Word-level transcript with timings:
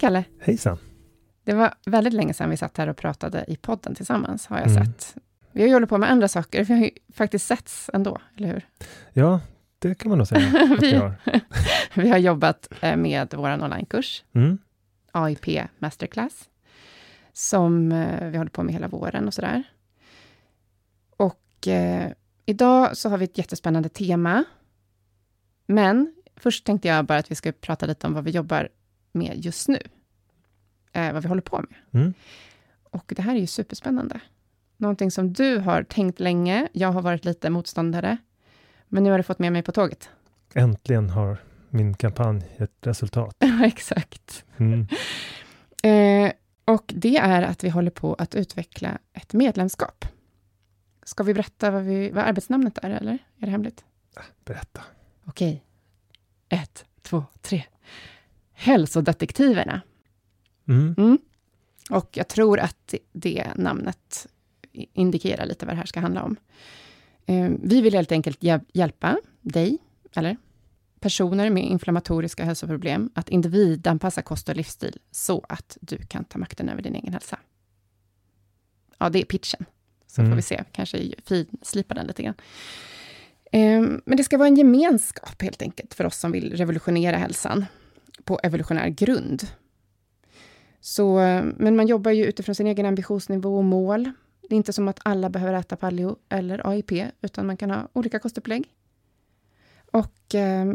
Kalle! 0.00 0.24
Hejsan! 0.40 0.78
Det 1.44 1.54
var 1.54 1.74
väldigt 1.86 2.12
länge 2.12 2.34
sedan 2.34 2.50
vi 2.50 2.56
satt 2.56 2.76
här 2.76 2.86
och 2.88 2.96
pratade 2.96 3.44
i 3.48 3.56
podden 3.56 3.94
tillsammans, 3.94 4.46
har 4.46 4.58
jag 4.58 4.70
Mm. 4.70 4.84
sett. 4.84 5.16
Vi 5.52 5.60
har 5.60 5.68
ju 5.68 5.72
hållit 5.74 5.88
på 5.88 5.98
med 5.98 6.10
andra 6.10 6.28
saker, 6.28 6.64
vi 6.64 6.74
har 6.74 6.80
ju 6.80 6.90
faktiskt 7.12 7.46
setts 7.46 7.90
ändå, 7.92 8.18
eller 8.36 8.48
hur? 8.48 8.66
Ja, 9.12 9.40
det 9.78 9.94
kan 9.94 10.08
man 10.08 10.18
nog 10.18 10.26
säga 10.26 10.46
att 10.76 10.82
vi 10.82 10.94
har. 10.94 11.14
Vi 11.94 12.08
har 12.08 12.18
jobbat 12.18 12.68
eh, 12.80 12.96
med 12.96 13.34
vår 13.36 13.50
onlinekurs, 13.62 14.24
Mm. 14.32 14.58
AIP 15.12 15.46
Masterclass, 15.78 16.48
som 17.32 17.92
eh, 17.92 18.28
vi 18.28 18.38
håller 18.38 18.50
på 18.50 18.62
med 18.62 18.74
hela 18.74 18.88
våren 18.88 19.26
och 19.26 19.34
sådär. 19.34 19.62
Och 21.16 21.68
eh, 21.68 22.12
idag 22.46 22.96
så 22.96 23.08
har 23.08 23.18
vi 23.18 23.24
ett 23.24 23.38
jättespännande 23.38 23.88
tema. 23.88 24.44
Men 25.66 26.14
först 26.36 26.64
tänkte 26.66 26.88
jag 26.88 27.04
bara 27.04 27.18
att 27.18 27.30
vi 27.30 27.34
ska 27.34 27.52
prata 27.52 27.86
lite 27.86 28.06
om 28.06 28.12
vad 28.14 28.24
vi 28.24 28.30
jobbar 28.30 28.68
med 29.12 29.44
just 29.44 29.68
nu. 29.68 29.78
Eh, 30.92 31.12
vad 31.12 31.22
vi 31.22 31.28
håller 31.28 31.42
på 31.42 31.64
med. 31.70 32.02
Mm. 32.02 32.14
Och 32.90 33.12
det 33.16 33.22
här 33.22 33.34
är 33.34 33.40
ju 33.40 33.46
superspännande. 33.46 34.20
Någonting 34.76 35.10
som 35.10 35.32
du 35.32 35.58
har 35.58 35.82
tänkt 35.82 36.20
länge. 36.20 36.68
Jag 36.72 36.92
har 36.92 37.02
varit 37.02 37.24
lite 37.24 37.50
motståndare. 37.50 38.16
Men 38.88 39.04
nu 39.04 39.10
har 39.10 39.18
du 39.18 39.22
fått 39.22 39.38
med 39.38 39.52
mig 39.52 39.62
på 39.62 39.72
tåget. 39.72 40.10
Äntligen 40.54 41.10
har 41.10 41.38
min 41.70 41.94
kampanj 41.94 42.42
ett 42.56 42.86
resultat. 42.86 43.36
Ja, 43.48 43.66
exakt. 43.66 44.44
Mm. 44.56 44.86
Eh, 45.82 46.32
och 46.64 46.92
det 46.96 47.16
är 47.16 47.42
att 47.42 47.64
vi 47.64 47.68
håller 47.68 47.90
på 47.90 48.14
att 48.14 48.34
utveckla 48.34 48.98
ett 49.12 49.32
medlemskap. 49.32 50.04
Ska 51.02 51.22
vi 51.22 51.34
berätta 51.34 51.70
vad, 51.70 51.82
vi, 51.82 52.10
vad 52.10 52.24
arbetsnamnet 52.24 52.78
är, 52.78 52.90
eller? 52.90 53.12
Är 53.12 53.46
det 53.46 53.50
hemligt? 53.50 53.84
Berätta. 54.44 54.80
Okej. 55.24 55.64
Ett, 56.48 56.84
två, 57.02 57.24
tre. 57.40 57.64
Hälsodetektiverna. 58.58 59.80
Mm. 60.68 60.94
Mm. 60.98 61.18
Och 61.90 62.16
jag 62.16 62.28
tror 62.28 62.60
att 62.60 62.94
det 63.12 63.46
namnet 63.56 64.26
indikerar 64.72 65.46
lite 65.46 65.66
vad 65.66 65.74
det 65.74 65.78
här 65.78 65.86
ska 65.86 66.00
handla 66.00 66.22
om. 66.22 66.36
Eh, 67.26 67.50
vi 67.62 67.80
vill 67.80 67.94
helt 67.94 68.12
enkelt 68.12 68.42
hjäl- 68.42 68.64
hjälpa 68.72 69.18
dig, 69.40 69.78
eller 70.16 70.36
personer 71.00 71.50
med 71.50 71.64
inflammatoriska 71.64 72.44
hälsoproblem, 72.44 73.10
att 73.14 73.28
individanpassa 73.28 74.22
kost 74.22 74.48
och 74.48 74.56
livsstil 74.56 74.98
så 75.10 75.44
att 75.48 75.78
du 75.80 75.96
kan 75.98 76.24
ta 76.24 76.38
makten 76.38 76.68
över 76.68 76.82
din 76.82 76.94
egen 76.94 77.12
hälsa. 77.12 77.38
Ja, 78.98 79.08
det 79.10 79.20
är 79.20 79.24
pitchen. 79.24 79.64
Så 80.06 80.20
Mm. 80.20 80.30
får 80.32 80.36
vi 80.36 80.42
se, 80.42 80.64
kanske 80.72 81.12
finslipa 81.24 81.94
den 81.94 82.06
lite 82.06 82.22
grann. 82.22 82.34
Eh, 83.52 83.80
Men 84.06 84.16
det 84.16 84.24
ska 84.24 84.38
vara 84.38 84.48
en 84.48 84.56
gemenskap 84.56 85.42
helt 85.42 85.62
enkelt 85.62 85.94
för 85.94 86.04
oss 86.06 86.16
som 86.18 86.32
vill 86.32 86.56
revolutionera 86.56 87.16
hälsan 87.16 87.64
på 88.28 88.40
evolutionär 88.42 88.88
grund. 88.88 89.48
Så, 90.80 91.20
eh, 91.20 91.44
men 91.56 91.76
man 91.76 91.86
jobbar 91.86 92.10
ju 92.10 92.24
utifrån 92.24 92.54
sin 92.54 92.66
egen 92.66 92.86
ambitionsnivå 92.86 93.56
och 93.56 93.64
mål. 93.64 94.12
Det 94.48 94.54
är 94.54 94.56
inte 94.56 94.72
som 94.72 94.88
att 94.88 95.00
alla 95.04 95.30
behöver 95.30 95.52
äta 95.54 95.76
paleo 95.76 96.16
eller 96.28 96.70
AIP, 96.70 96.92
utan 97.20 97.46
man 97.46 97.56
kan 97.56 97.70
ha 97.70 97.88
olika 97.92 98.18
kostupplägg. 98.18 98.64
Och 99.92 100.34
eh, 100.34 100.74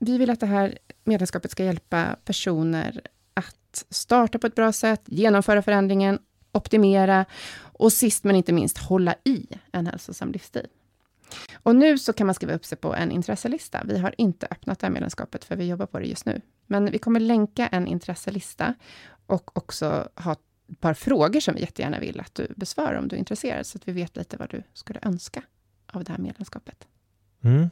vi 0.00 0.18
vill 0.18 0.30
att 0.30 0.40
det 0.40 0.46
här 0.46 0.78
medlemskapet 1.04 1.50
ska 1.50 1.64
hjälpa 1.64 2.16
personer 2.24 3.00
att 3.34 3.84
starta 3.90 4.38
på 4.38 4.46
ett 4.46 4.54
bra 4.54 4.72
sätt, 4.72 5.02
genomföra 5.06 5.62
förändringen, 5.62 6.18
optimera 6.52 7.24
och 7.62 7.92
sist 7.92 8.24
men 8.24 8.36
inte 8.36 8.52
minst 8.52 8.78
hålla 8.78 9.14
i 9.24 9.46
en 9.72 9.86
hälsosam 9.86 10.32
livsstil. 10.32 10.66
Och 11.62 11.76
nu 11.76 11.98
så 11.98 12.12
kan 12.12 12.26
man 12.26 12.34
skriva 12.34 12.54
upp 12.54 12.64
sig 12.64 12.78
på 12.78 12.94
en 12.94 13.10
intresselista. 13.12 13.82
Vi 13.84 13.98
har 13.98 14.14
inte 14.18 14.46
öppnat 14.50 14.78
det 14.78 14.86
här 14.86 14.92
medlemskapet, 14.92 15.44
för 15.44 15.56
vi 15.56 15.68
jobbar 15.68 15.86
på 15.86 15.98
det 15.98 16.06
just 16.06 16.26
nu. 16.26 16.40
Men 16.66 16.90
vi 16.90 16.98
kommer 16.98 17.20
länka 17.20 17.68
en 17.68 17.86
intresselista 17.86 18.74
och 19.26 19.56
också 19.56 20.08
ha 20.16 20.32
ett 20.32 20.80
par 20.80 20.94
frågor 20.94 21.40
som 21.40 21.54
vi 21.54 21.60
jättegärna 21.60 22.00
vill 22.00 22.20
att 22.20 22.34
du 22.34 22.46
besvarar 22.56 22.98
om 22.98 23.08
du 23.08 23.16
är 23.16 23.20
intresserad, 23.20 23.66
så 23.66 23.78
att 23.78 23.88
vi 23.88 23.92
vet 23.92 24.16
lite 24.16 24.36
vad 24.36 24.50
du 24.50 24.62
skulle 24.72 25.00
önska 25.02 25.42
av 25.92 26.04
det 26.04 26.12
här 26.12 26.18
medlemskapet. 26.18 26.86
Mm. 27.42 27.70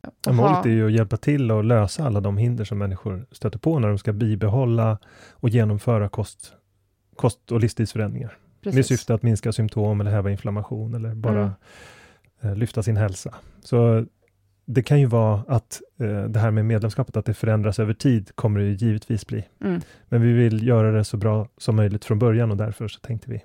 Och 0.00 0.12
Ja, 0.26 0.32
Målet 0.32 0.66
är 0.66 0.70
ju 0.70 0.86
att 0.86 0.92
hjälpa 0.92 1.16
till 1.16 1.50
att 1.50 1.64
lösa 1.64 2.04
alla 2.04 2.20
de 2.20 2.36
hinder 2.36 2.64
som 2.64 2.78
människor 2.78 3.26
stöter 3.30 3.58
på 3.58 3.78
när 3.78 3.88
de 3.88 3.98
ska 3.98 4.12
bibehålla 4.12 4.98
och 5.30 5.48
genomföra 5.48 6.08
kost, 6.08 6.52
kost 7.16 7.52
och 7.52 7.60
livsstilsförändringar. 7.60 8.38
Med 8.62 8.74
precis. 8.74 8.86
syfte 8.86 9.14
att 9.14 9.22
minska 9.22 9.52
symptom 9.52 10.00
eller 10.00 10.10
häva 10.10 10.30
inflammation 10.30 10.94
eller 10.94 11.14
bara 11.14 11.40
Mm. 11.40 11.50
Eh, 12.44 12.56
lyfta 12.56 12.82
sin 12.82 12.96
hälsa. 12.96 13.34
Så 13.62 14.06
det 14.64 14.82
kan 14.82 15.00
ju 15.00 15.06
vara 15.06 15.44
att 15.48 15.82
eh, 16.00 16.24
det 16.24 16.38
här 16.38 16.50
med 16.50 16.66
medlemskapet, 16.66 17.16
att 17.16 17.26
det 17.26 17.34
förändras 17.34 17.78
över 17.78 17.94
tid, 17.94 18.30
kommer 18.34 18.60
det 18.60 18.66
ju 18.66 18.74
givetvis 18.74 19.26
bli. 19.26 19.44
Mm. 19.60 19.80
Men 20.08 20.22
vi 20.22 20.32
vill 20.32 20.66
göra 20.66 20.92
det 20.92 21.04
så 21.04 21.16
bra 21.16 21.48
som 21.58 21.76
möjligt 21.76 22.04
från 22.04 22.18
början 22.18 22.50
och 22.50 22.56
därför 22.56 22.88
så 22.88 23.00
tänkte 23.00 23.30
vi 23.30 23.44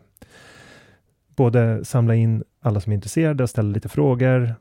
både 1.36 1.86
samla 1.86 2.16
in 2.16 2.44
alla 2.62 2.82
som 2.82 2.92
är 2.92 2.96
intresserade 2.96 3.44
och 3.44 3.50
ställa 3.50 3.70
lite 3.70 3.90
frågor 3.90 4.56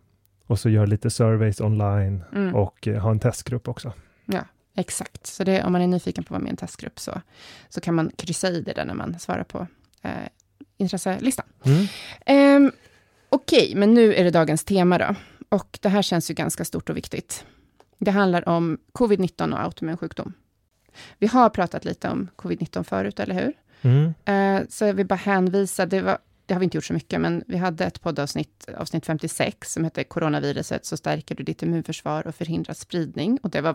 och 0.46 0.58
så 0.58 0.69
göra 0.69 0.87
lite 0.87 1.11
surveys 1.11 1.61
online 1.61 2.25
Mm. 2.32 2.55
och 2.55 2.88
eh, 2.88 3.02
ha 3.02 3.11
en 3.11 3.19
testgrupp 3.19 3.69
också. 3.69 3.93
Exakt, 4.79 5.26
så 5.26 5.44
det, 5.44 5.64
om 5.64 5.73
man 5.73 5.82
är 5.82 5.87
nyfiken 5.87 6.25
på 6.25 6.29
att 6.29 6.31
vara 6.31 6.43
med 6.43 6.49
i 6.49 6.50
en 6.50 6.56
testgrupp 6.56 6.99
så, 6.99 7.20
så 7.69 7.81
kan 7.81 7.94
man 7.94 8.11
kryssa 8.17 8.49
i 8.49 8.61
det 8.61 8.73
där 8.73 8.84
när 8.84 8.94
man 8.94 9.19
svarar 9.19 9.44
på 9.44 9.67
eh, 10.02 10.11
intresselistan. 10.76 11.46
Mm. 11.64 11.87
Ehm, 12.26 12.73
Okej, 13.29 13.73
men 13.77 13.95
nu 13.95 14.15
är 14.15 14.25
det 14.25 14.31
dagens 14.31 14.65
tema 14.65 14.99
då. 14.99 15.15
Och 15.49 15.79
det 15.83 15.89
här 15.89 16.03
känns 16.03 16.31
ju 16.31 16.35
ganska 16.35 16.65
stort 16.65 16.91
och 16.91 16.97
viktigt. 16.97 17.45
Det 17.99 18.11
handlar 18.11 18.49
om 18.49 18.79
covid-19 18.93 19.53
och 19.53 19.61
autoimmun 19.61 19.97
sjukdom. 19.97 20.33
Vi 21.19 21.27
har 21.27 21.51
pratat 21.51 21.85
lite 21.85 22.09
om 22.09 22.29
covid-19 22.37 22.83
förut, 22.83 23.21
eller 23.21 23.35
hur? 23.35 23.53
Mm. 23.83 24.15
Eh, 24.25 24.67
så 24.69 24.85
jag 24.85 24.95
vill 24.95 25.07
bara 25.07 25.15
hänvisa, 25.15 25.87
det, 25.87 26.01
var, 26.01 26.19
det 26.47 26.55
har 26.55 26.59
vi 26.61 26.65
inte 26.65 26.77
gjort 26.77 26.85
så 26.85 26.93
mycket, 26.93 27.21
men 27.21 27.45
vi 27.47 27.57
hade 27.57 27.85
ett 27.85 28.01
poddavsnitt, 28.01 28.69
avsnitt 28.77 29.07
56, 29.07 29.73
som 29.73 29.85
hette 29.85 30.05
Coronaviruset, 30.05 30.87
så 30.87 30.97
stärker 30.97 31.35
du 31.35 31.43
ditt 31.45 31.63
immunförsvar 31.63 32.27
och 32.27 32.35
förhindrar 32.35 32.75
spridning. 32.75 33.39
Och 33.43 33.51
det 33.51 33.61
var, 33.61 33.75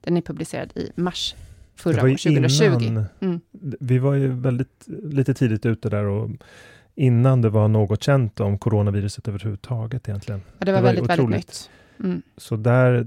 den 0.00 0.16
är 0.16 0.20
publicerad 0.20 0.72
i 0.76 0.90
mars 0.94 1.34
förra 1.76 2.02
året, 2.02 2.20
2020. 2.20 2.64
innan- 2.64 3.04
Mm. 3.20 3.40
Vi 3.80 3.98
var 3.98 4.14
ju 4.14 4.28
väldigt 4.28 4.84
lite 5.02 5.34
tidigt 5.34 5.66
ute 5.66 5.88
där 5.88 6.04
och 6.04 6.30
innan 6.94 7.42
det 7.42 7.48
var 7.48 7.68
något 7.68 8.02
känt 8.02 8.40
om 8.40 8.58
coronaviruset 8.58 9.28
överhuvudtaget 9.28 10.08
egentligen. 10.08 10.42
Ja, 10.58 10.64
det 10.64 10.72
var, 10.72 10.78
Det 10.78 10.82
var 10.82 10.88
väldigt, 10.88 11.10
väldigt 11.10 11.24
otroligt. 11.24 11.36
nytt. 11.36 11.70
Mm. 12.04 12.22
Så 12.36 12.56
där 12.56 13.06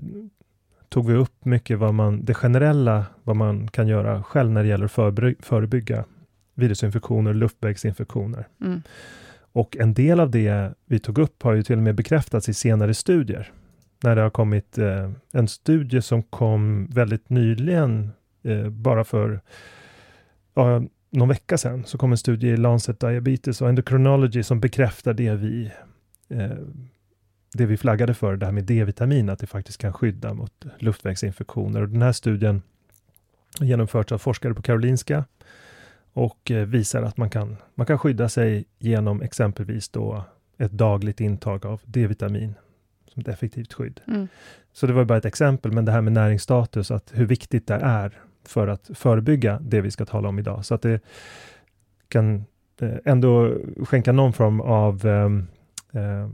tog 0.90 1.08
vi 1.08 1.14
upp 1.14 1.46
mycket 1.46 1.80
vad 1.80 1.94
man, 1.94 2.26
det 2.26 2.34
generella, 2.34 3.06
vad 3.24 3.36
man 3.36 3.68
kan 3.68 3.88
göra 3.88 4.24
själv 4.24 4.52
när 4.52 4.64
det 4.64 4.70
gäller 4.70 4.86
att 4.86 4.92
förby- 4.92 5.36
förebygga 5.44 6.06
virusinfektioner, 6.56 7.34
luftvägsinfektioner. 7.34 8.48
Mm. 8.62 8.82
Och 9.52 9.78
en 9.78 9.94
del 9.94 10.20
av 10.20 10.32
det 10.32 10.74
vi 10.86 11.00
tog 11.00 11.18
upp 11.18 11.44
har 11.44 11.54
ju 11.54 11.64
till 11.64 11.78
och 11.78 11.84
med 11.84 11.96
bekräftats 11.96 12.50
i 12.50 12.54
senare 12.54 12.94
studier. 12.94 13.52
När 14.04 14.16
det 14.16 14.22
har 14.22 14.30
kommit 14.30 14.78
eh, 14.78 15.12
en 15.34 15.48
studie 15.48 16.02
som 16.02 16.24
kom 16.24 16.88
väldigt 16.88 17.30
nyligen, 17.30 18.10
eh, 18.44 18.70
bara 18.70 19.04
för 19.04 19.42
ja, 20.54 20.84
någon 21.16 21.30
vecka 21.30 21.58
sedan, 21.58 21.84
så 21.86 21.98
kom 21.98 22.12
en 22.12 22.18
studie 22.18 22.48
i 22.48 22.58
Lancet 22.58 23.00
Diabetes 23.00 23.62
och 23.62 23.70
Endocrinology 23.70 24.44
som 24.44 24.60
bekräftar 24.60 25.14
det 25.14 25.36
vi 25.36 25.72
eh, 26.30 26.58
det 27.58 27.66
vi 27.66 27.78
flaggade 27.78 28.14
för, 28.14 28.36
det 28.36 28.46
här 28.46 28.54
med 28.54 28.64
D-vitamin, 28.64 29.30
att 29.30 29.40
det 29.40 29.48
faktiskt 29.48 29.78
kan 29.78 29.94
skydda 29.94 30.34
mot 30.34 30.66
luftvägsinfektioner. 30.80 31.82
Och 31.82 31.90
den 31.90 32.02
här 32.02 32.12
studien 32.12 32.62
har 33.60 33.66
genomförts 33.66 34.12
av 34.12 34.18
forskare 34.18 34.54
på 34.54 34.62
Karolinska 34.62 35.26
och 36.14 36.52
eh, 36.52 36.66
visar 36.66 37.04
att 37.04 37.18
man 37.18 37.30
kan, 37.30 37.58
man 37.76 37.88
kan 37.88 38.00
skydda 38.00 38.30
sig 38.30 38.66
genom 38.80 39.22
exempelvis 39.22 39.90
då 39.90 40.24
ett 40.58 40.72
dagligt 40.72 41.22
intag 41.22 41.66
av 41.66 41.82
D-vitamin 41.86 42.56
som 43.14 43.22
ett 43.22 43.28
effektivt 43.28 43.74
skydd. 43.74 44.02
Mm. 44.08 44.28
Så 44.74 44.88
det 44.88 44.94
var 44.94 45.06
bara 45.06 45.18
ett 45.18 45.26
exempel, 45.26 45.72
men 45.72 45.86
det 45.86 45.92
här 45.92 46.02
med 46.02 46.14
näringsstatus, 46.14 46.92
att 46.92 47.12
hur 47.14 47.26
viktigt 47.26 47.68
det 47.68 47.76
är 47.76 48.22
för 48.48 48.68
att 48.68 48.90
förebygga 48.94 49.60
det 49.62 49.82
vi 49.82 49.92
ska 49.92 50.06
tala 50.06 50.30
om 50.30 50.40
idag. 50.40 50.66
Så 50.66 50.76
att 50.76 50.82
det 50.82 51.00
kan 52.10 52.46
eh, 52.82 52.96
ändå 53.06 53.58
skänka 53.86 54.12
någon 54.12 54.34
form 54.34 54.62
av 54.62 55.06
ehm, 55.06 55.48
eh, 55.94 56.30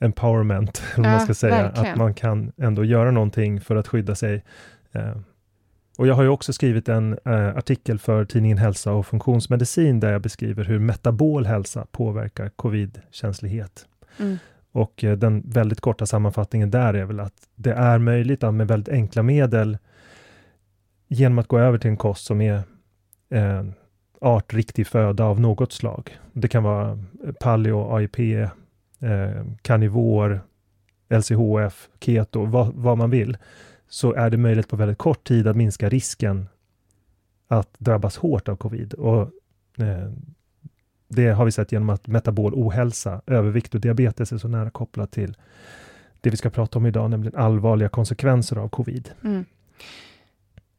empowerment, 0.00 0.82
eller 0.94 1.02
vad 1.04 1.12
man 1.12 1.20
Ja, 1.20 1.24
ska 1.24 1.34
säga. 1.34 1.62
verkligen. 1.62 1.92
Att 1.92 1.98
man 1.98 2.14
kan 2.14 2.52
ändå 2.56 2.84
göra 2.84 3.10
någonting 3.10 3.60
för 3.60 3.76
att 3.76 3.88
skydda 3.88 4.14
sig. 4.14 4.44
Eh, 4.92 5.16
och 5.98 6.06
jag 6.06 6.14
har 6.14 6.22
ju 6.22 6.28
också 6.28 6.52
skrivit 6.52 6.88
en 6.88 7.18
eh, 7.24 7.56
artikel 7.56 7.98
för 7.98 8.24
tidningen 8.24 8.58
Hälsa 8.58 8.92
och 8.92 9.06
funktionsmedicin 9.06 10.00
där 10.00 10.12
jag 10.12 10.22
beskriver 10.22 10.64
hur 10.64 10.78
metabol 10.78 11.46
hälsa 11.46 11.86
påverkar 11.92 12.48
covid-känslighet. 12.48 13.86
Mm. 14.18 14.38
Och 14.72 15.04
eh, 15.04 15.16
den 15.16 15.42
väldigt 15.46 15.80
korta 15.80 16.06
sammanfattningen 16.06 16.70
där 16.70 16.94
är 16.94 17.04
väl 17.04 17.20
att 17.20 17.34
det 17.54 17.72
är 17.72 17.98
möjligt 17.98 18.44
att 18.44 18.54
med 18.54 18.68
väldigt 18.68 18.94
enkla 18.94 19.22
medel 19.22 19.78
genom 21.12 21.38
att 21.38 21.48
gå 21.48 21.58
över 21.58 21.78
till 21.78 21.90
en 21.90 21.96
kost 21.96 22.24
som 22.24 22.40
är 22.40 22.62
eh, 23.30 23.64
artriktig 24.20 24.86
föda 24.86 25.24
av 25.24 25.40
något 25.40 25.72
slag. 25.72 26.18
Det 26.32 26.48
kan 26.48 26.62
vara 26.62 26.90
eh, 27.26 27.32
paleo, 27.40 27.96
AIP, 27.96 28.18
eh, 28.18 28.50
karnivor, 29.62 30.40
LCHF, 31.08 31.88
keto, 32.00 32.44
vad, 32.44 32.74
vad 32.74 32.98
man 32.98 33.10
vill, 33.10 33.36
så 33.88 34.12
är 34.12 34.30
det 34.30 34.36
möjligt 34.36 34.68
på 34.68 34.76
väldigt 34.76 34.98
kort 34.98 35.24
tid 35.24 35.46
att 35.46 35.56
minska 35.56 35.88
risken 35.88 36.48
att 37.48 37.74
drabbas 37.78 38.16
hårt 38.16 38.48
av 38.48 38.56
covid. 38.56 38.94
Och 38.94 39.20
eh, 39.78 40.10
det 41.08 41.28
har 41.28 41.44
vi 41.44 41.52
sett 41.52 41.72
genom 41.72 41.90
att 41.90 42.06
metabol 42.06 42.54
ohälsa, 42.54 43.22
övervikt 43.26 43.74
och 43.74 43.80
diabetes 43.80 44.32
är 44.32 44.38
så 44.38 44.48
nära 44.48 44.70
kopplat 44.70 45.10
till 45.10 45.36
det 46.20 46.30
vi 46.30 46.36
ska 46.36 46.50
prata 46.50 46.78
om 46.78 46.86
idag, 46.86 47.10
nämligen 47.10 47.40
allvarliga 47.40 47.88
konsekvenser 47.88 48.56
av 48.56 48.68
covid. 48.68 49.10
Mm. 49.24 49.44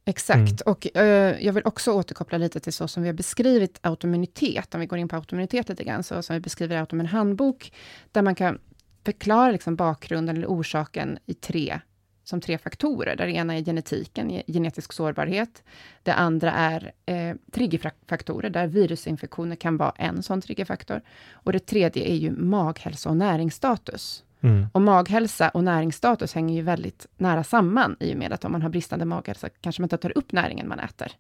Exakt, 0.06 0.62
och 0.62 0.98
eh, 0.98 1.46
jag 1.46 1.54
vill 1.54 1.64
också 1.66 1.92
återkoppla 1.92 2.38
lite 2.38 2.60
till 2.60 2.74
så 2.74 2.88
som 2.88 3.04
vi 3.04 3.10
har 3.10 3.14
beskrivit 3.14 3.80
autoimmunitet, 3.82 4.74
om 4.76 4.80
vi 4.82 4.86
går 4.86 5.00
in 5.00 5.08
på 5.08 5.16
autoimmunitet 5.16 5.70
lite 5.70 5.84
grann, 5.84 6.04
så 6.04 6.22
som 6.22 6.34
vi 6.34 6.40
beskriver 6.40 6.76
i 6.76 6.80
Autoimmun 6.80 7.06
handbok, 7.06 7.74
där 8.12 8.22
man 8.22 8.36
kan 8.36 8.60
förklara 9.06 9.52
liksom 9.52 9.76
bakgrunden 9.76 10.38
eller 10.38 10.48
orsaken 10.48 11.18
i 11.26 11.34
tre, 11.34 11.80
som 12.24 12.42
tre 12.42 12.58
faktorer, 12.58 13.16
där 13.16 13.26
det 13.26 13.32
ena 13.32 13.58
är 13.58 13.64
genetiken, 13.64 14.30
ge- 14.30 14.44
genetisk 14.48 14.94
sårbarhet, 14.94 15.64
det 16.04 16.14
andra 16.14 16.52
är 16.52 16.92
eh, 17.06 17.36
triggerfaktorer, 17.52 18.50
där 18.50 18.68
virusinfektioner 18.68 19.56
kan 19.56 19.78
vara 19.78 19.94
en 19.96 20.24
sån 20.24 20.42
triggerfaktor, 20.42 21.02
och 21.32 21.54
det 21.54 21.60
tredje 21.66 22.12
är 22.12 22.16
ju 22.16 22.32
maghälsa 22.32 23.10
och 23.10 23.18
näringsstatus. 23.18 24.24
Mm. 24.44 24.68
Och 24.72 24.82
maghälsa 24.82 25.50
och 25.50 25.64
näringsstatus 25.64 26.34
hänger 26.34 26.56
ju 26.56 26.62
väldigt 26.62 27.08
nära 27.18 27.44
samman 27.44 27.96
i 28.00 28.14
och 28.14 28.18
med 28.18 28.34
att 28.34 28.46
om 28.46 28.52
man 28.52 28.62
har 28.62 28.70
bristande 28.70 29.06
maghälsa 29.06 29.50
kanske 29.62 29.82
man 29.82 29.86
inte 29.86 29.98
tar 29.98 30.18
upp 30.18 30.32
näringen 30.32 30.68
man 30.68 30.80
äter. 30.80 31.12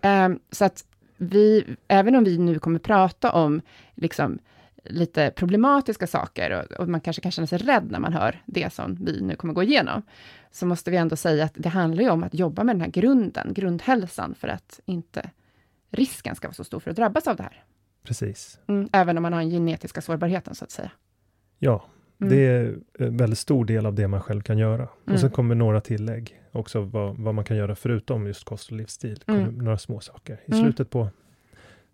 Ehm, 0.00 0.38
så 0.50 0.64
att 0.64 0.84
vi, 1.16 1.76
även 1.88 2.14
om 2.14 2.24
vi 2.24 2.38
nu 2.38 2.58
kommer 2.58 2.78
prata 2.78 3.32
om 3.32 3.60
liksom 3.94 4.38
lite 4.84 5.32
problematiska 5.36 6.06
saker 6.06 6.50
och, 6.60 6.80
och 6.80 6.88
man 6.88 7.00
kanske 7.00 7.22
kan 7.22 7.32
känna 7.32 7.46
sig 7.46 7.58
rädd 7.58 7.90
när 7.90 7.98
man 7.98 8.12
hör 8.12 8.42
det 8.46 8.72
som 8.72 8.94
vi 8.94 9.20
nu 9.20 9.36
kommer 9.36 9.54
gå 9.54 9.62
igenom, 9.62 10.02
så 10.50 10.66
måste 10.66 10.90
vi 10.90 10.96
ändå 10.96 11.16
säga 11.16 11.44
att 11.44 11.54
det 11.54 11.68
handlar 11.68 12.02
ju 12.02 12.10
om 12.10 12.24
att 12.24 12.34
jobba 12.34 12.64
med 12.64 12.74
den 12.74 12.80
här 12.80 12.88
grunden, 12.88 13.54
grundhälsan, 13.54 14.34
för 14.34 14.48
att 14.48 14.80
inte 14.84 15.30
risken 15.90 16.36
ska 16.36 16.48
vara 16.48 16.54
så 16.54 16.64
stor 16.64 16.80
för 16.80 16.90
att 16.90 16.96
drabbas 16.96 17.26
av 17.26 17.36
det 17.36 17.42
här. 17.42 17.64
precis. 18.02 18.58
Mm, 18.66 18.88
även 18.92 19.16
om 19.16 19.22
man 19.22 19.32
har 19.32 19.40
den 19.40 19.50
genetiska 19.50 20.00
sårbarheten, 20.00 20.54
så 20.54 20.64
att 20.64 20.70
säga. 20.70 20.90
Ja, 21.58 21.84
Mm. 22.22 22.34
det 22.34 22.46
är 22.46 22.74
en 22.98 23.16
väldigt 23.16 23.38
stor 23.38 23.64
del 23.64 23.86
av 23.86 23.94
det 23.94 24.08
man 24.08 24.20
själv 24.20 24.40
kan 24.42 24.58
göra. 24.58 24.82
Mm. 24.82 25.14
Och 25.14 25.20
sen 25.20 25.30
kommer 25.30 25.54
några 25.54 25.80
tillägg 25.80 26.40
också 26.52 26.80
vad, 26.80 27.16
vad 27.16 27.34
man 27.34 27.44
kan 27.44 27.56
göra 27.56 27.74
förutom 27.74 28.26
just 28.26 28.44
kost 28.44 28.70
och 28.70 28.76
livsstil. 28.76 29.24
Mm. 29.26 29.58
några 29.58 29.78
små 29.78 30.00
saker 30.00 30.40
i 30.46 30.52
Mm. 30.52 30.64
slutet 30.64 30.90
på 30.90 31.08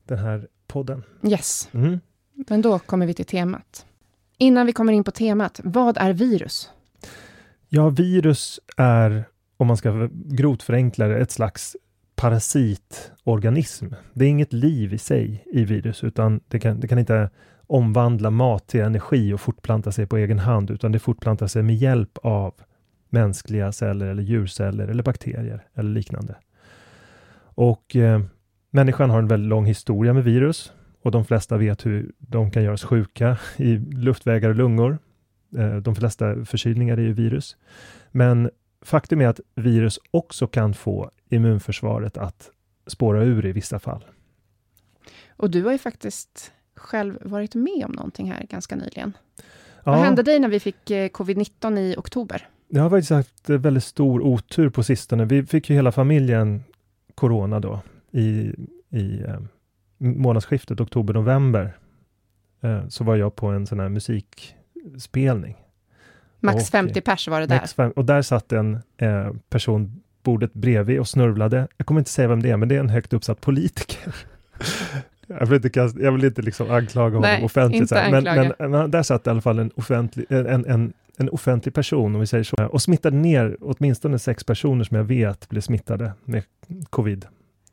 den 0.05 0.19
här 0.19 0.49
podden. 0.67 1.03
Yes. 1.23 1.69
Mm. 1.73 2.01
Men 2.35 2.63
då 2.63 2.79
kommer 2.79 3.07
vi 3.07 3.15
till 3.15 3.25
temat. 3.25 3.87
Innan 4.39 4.67
vi 4.67 4.73
kommer 4.73 4.93
in 4.93 5.05
på 5.05 5.11
temat, 5.11 5.61
vad 5.65 5.97
är 5.99 6.13
virus? 6.13 6.71
Ja, 7.69 7.89
virus 7.89 8.61
är, 8.77 9.25
om 9.57 9.67
man 9.67 9.77
ska 9.77 10.09
grovt 10.13 10.63
förenkla 10.63 11.07
det, 11.07 11.19
ett 11.19 11.31
slags 11.31 11.77
parasitorganism. 12.15 13.87
Det 14.13 14.25
är 14.25 14.29
inget 14.29 14.53
liv 14.53 14.95
i 14.95 14.99
sig 14.99 15.45
i 15.47 15.65
virus, 15.65 16.05
utan 16.05 16.41
det 16.49 16.59
kan, 16.59 16.81
det 16.81 16.89
kan 16.89 16.99
inte 16.99 17.31
omvandla 17.69 18.31
mat 18.31 18.67
till 18.67 18.81
energi 18.81 19.33
och 19.33 19.41
fortplanta 19.41 19.93
sig 19.93 20.07
på 20.07 20.17
egen 20.17 20.39
hand, 20.39 20.71
utan 20.71 20.93
det 20.93 20.99
fortplantar 20.99 21.47
sig 21.47 21.63
med 21.63 21.77
hjälp 21.77 22.19
av 22.23 22.55
mänskliga 23.09 23.73
celler 23.73 24.07
eller 24.07 24.23
djurceller 24.23 24.89
eller 24.89 25.03
bakterier 25.03 25.67
eller 25.75 25.91
liknande. 25.91 26.35
Och 27.41 27.97
eh, 27.97 28.21
människan 28.71 29.11
har 29.11 29.19
en 29.19 29.29
väldigt 29.29 29.49
lång 29.49 29.67
historia 29.67 30.13
med 30.13 30.25
virus 30.25 30.73
och 31.03 31.11
de 31.11 31.25
flesta 31.25 31.57
vet 31.57 31.87
hur 31.87 32.13
de 32.19 32.51
kan 32.51 32.63
göra 32.63 32.75
oss 32.75 32.85
sjuka 32.85 33.39
i 33.57 33.77
luftvägar 33.77 34.49
och 34.49 34.57
lungor. 34.57 34.99
Eh, 35.57 35.77
de 35.77 35.95
flesta 35.95 36.45
förkylningar 36.45 36.97
är 36.97 37.03
ju 37.03 37.13
virus. 37.13 37.57
Men 38.11 38.51
faktum 38.83 39.21
är 39.21 39.29
att 39.29 39.41
virus 39.55 39.99
också 40.11 40.47
kan 40.47 40.75
få 40.75 41.11
immunförsvaret 41.29 42.19
att 42.19 42.51
spåra 42.87 43.23
ur 43.23 43.47
i 43.47 43.53
vissa 43.53 43.79
fall. 43.79 44.05
Och 45.37 45.51
du 45.51 45.65
har 45.65 45.73
ju 45.73 45.79
faktiskt 45.79 46.53
själv 46.79 47.19
varit 47.21 47.55
med 47.55 47.85
om 47.85 47.93
någonting 47.93 48.33
här 48.33 48.47
ganska 48.51 48.77
nyligen. 48.77 49.13
Ja, 49.85 49.93
Vad 49.93 50.01
hände 50.01 50.23
dig 50.23 50.39
när 50.39 50.49
vi 50.49 50.61
fick 50.61 50.91
eh, 50.91 51.09
covid-19 51.09 51.79
i 51.79 51.95
oktober? 51.99 52.49
Jag 52.69 52.83
har 52.83 52.91
faktiskt 52.91 53.11
haft 53.11 53.51
eh, 53.51 53.59
väldigt 53.59 53.85
stor 53.85 54.21
otur 54.21 54.71
på 54.71 54.83
sistone. 54.83 55.25
Vi 55.25 55.47
fick 55.47 55.71
ju 55.71 55.77
hela 55.77 55.93
familjen 55.93 56.65
corona 57.15 57.61
då 57.61 57.81
i, 58.11 58.55
i 58.91 59.23
eh, 59.27 59.41
månadsskiftet 59.99 60.81
oktober-november. 60.81 61.77
Eh, 62.61 62.89
så 62.89 63.05
var 63.05 63.17
jag 63.17 63.37
på 63.37 63.47
en 63.47 63.67
sån 63.67 63.81
här 63.81 63.89
musikspelning. 63.89 65.57
Max 66.41 66.63
och, 66.63 66.69
50 66.69 67.01
pers 67.01 67.29
var 67.29 67.41
det 67.41 67.47
där. 67.47 67.67
Fem, 67.67 67.91
och 67.91 68.05
där 68.05 68.23
satt 68.23 68.53
en 68.53 68.79
eh, 68.97 69.33
person 69.49 70.03
bordet 70.23 70.53
bredvid 70.53 71.01
och 71.01 71.09
snörvlade. 71.09 71.69
Jag 71.77 71.87
kommer 71.87 72.01
inte 72.01 72.11
säga 72.11 72.29
vem 72.29 72.43
det 72.43 72.51
är, 72.51 72.57
men 72.57 72.69
det 72.69 72.77
är 72.77 72.81
en 72.81 72.89
högt 72.89 73.13
uppsatt 73.13 73.41
politiker. 73.41 74.15
jag 75.29 75.47
vill 75.47 75.57
inte, 75.57 75.71
kasta, 75.71 76.01
jag 76.01 76.13
vill 76.13 76.25
inte 76.25 76.43
liksom 76.43 76.71
anklaga 76.71 77.17
honom 77.17 77.21
Nej, 77.21 77.45
offentligt, 77.45 77.83
inte 77.83 78.11
men, 78.11 78.25
men, 78.59 78.71
men 78.71 78.91
där 78.91 79.03
satt 79.03 79.27
i 79.27 79.31
alla 79.31 79.41
fall 79.41 79.59
en 79.59 79.71
offentlig, 79.77 80.27
en, 80.29 80.67
en, 80.67 80.93
en 81.17 81.31
offentlig 81.31 81.75
person, 81.75 82.15
om 82.15 82.21
vi 82.21 82.27
säger 82.27 82.45
så, 82.45 82.57
och 82.67 82.83
smittade 82.83 83.17
ner 83.17 83.57
åtminstone 83.61 84.19
sex 84.19 84.45
personer 84.45 84.85
som 84.85 84.97
jag 84.97 85.05
vet 85.05 85.49
blev 85.49 85.61
smittade 85.61 86.13
med 86.25 86.43
covid. 86.91 87.27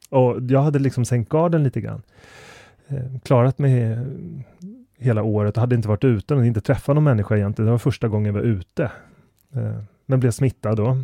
Och 0.09 0.37
jag 0.49 0.61
hade 0.61 0.79
liksom 0.79 1.05
sänkt 1.05 1.29
garden 1.29 1.63
lite 1.63 1.81
grann. 1.81 2.01
Eh, 2.87 3.19
klarat 3.23 3.59
mig 3.59 3.81
eh, 3.81 4.01
hela 4.97 5.23
året 5.23 5.57
och 5.57 5.61
hade 5.61 5.75
inte 5.75 5.87
varit 5.87 6.03
ute 6.03 6.35
och 6.35 6.45
inte 6.45 6.61
träffat 6.61 6.95
någon 6.95 7.03
människa 7.03 7.37
egentligen. 7.37 7.65
Det 7.65 7.71
var 7.71 7.79
första 7.79 8.07
gången 8.07 8.35
jag 8.35 8.41
var 8.41 8.47
ute. 8.47 8.83
Eh, 9.55 9.79
men 10.05 10.19
blev 10.19 10.31
smittad 10.31 10.77
då. 10.77 10.97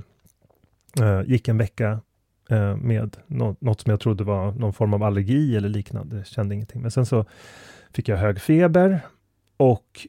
Eh, 1.00 1.22
gick 1.26 1.48
en 1.48 1.58
vecka 1.58 2.00
eh, 2.52 2.76
med 2.76 3.18
nå 3.28 3.56
något 3.60 3.82
som 3.82 3.90
jag 3.90 4.00
trodde 4.00 4.24
var 4.24 4.52
någon 4.52 4.74
form 4.74 4.94
av 4.94 5.04
allergi 5.04 5.56
eller 5.58 5.70
liknande. 5.70 6.24
Kände 6.26 6.56
ingenting. 6.56 6.82
Men 6.82 6.92
sen 6.92 7.06
så 7.06 7.26
fick 7.94 8.10
jag 8.10 8.18
hög 8.18 8.42
feber 8.42 9.00
och 9.58 10.08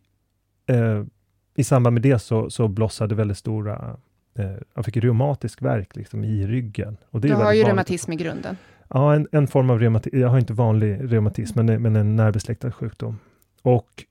eh, 0.67 1.05
i 1.57 1.65
samband 1.65 1.95
med 1.95 2.03
det 2.03 2.19
så, 2.19 2.51
så 2.51 2.69
blossade 2.69 3.15
väldigt 3.15 3.39
stora 3.39 3.97
eh, 4.39 4.53
jag 4.75 4.85
fick 4.85 4.97
reumatisk 4.97 5.63
värk 5.63 5.97
liksom 5.97 6.25
i 6.25 6.47
ryggen. 6.47 6.97
Och 7.11 7.21
det 7.21 7.27
är 7.27 7.29
Du 7.29 7.35
har 7.35 7.43
väldigt 7.45 7.59
ju 7.59 7.63
vanligt. 7.63 7.69
reumatism 7.73 8.13
i 8.13 8.17
grunden. 8.17 8.57
Ja, 8.89 9.15
en, 9.15 9.29
en 9.33 9.47
form 9.47 9.71
av 9.71 9.79
reumatism. 9.79 10.19
Jag 10.19 10.29
har 10.29 10.39
inte 10.39 10.53
vanlig 10.53 11.13
reumatism, 11.13 11.65
men, 11.65 11.83
men 11.83 11.97
en 11.97 12.17
närbesläktad 12.17 12.73
sjukdom. 12.73 13.19
Och 13.63 14.05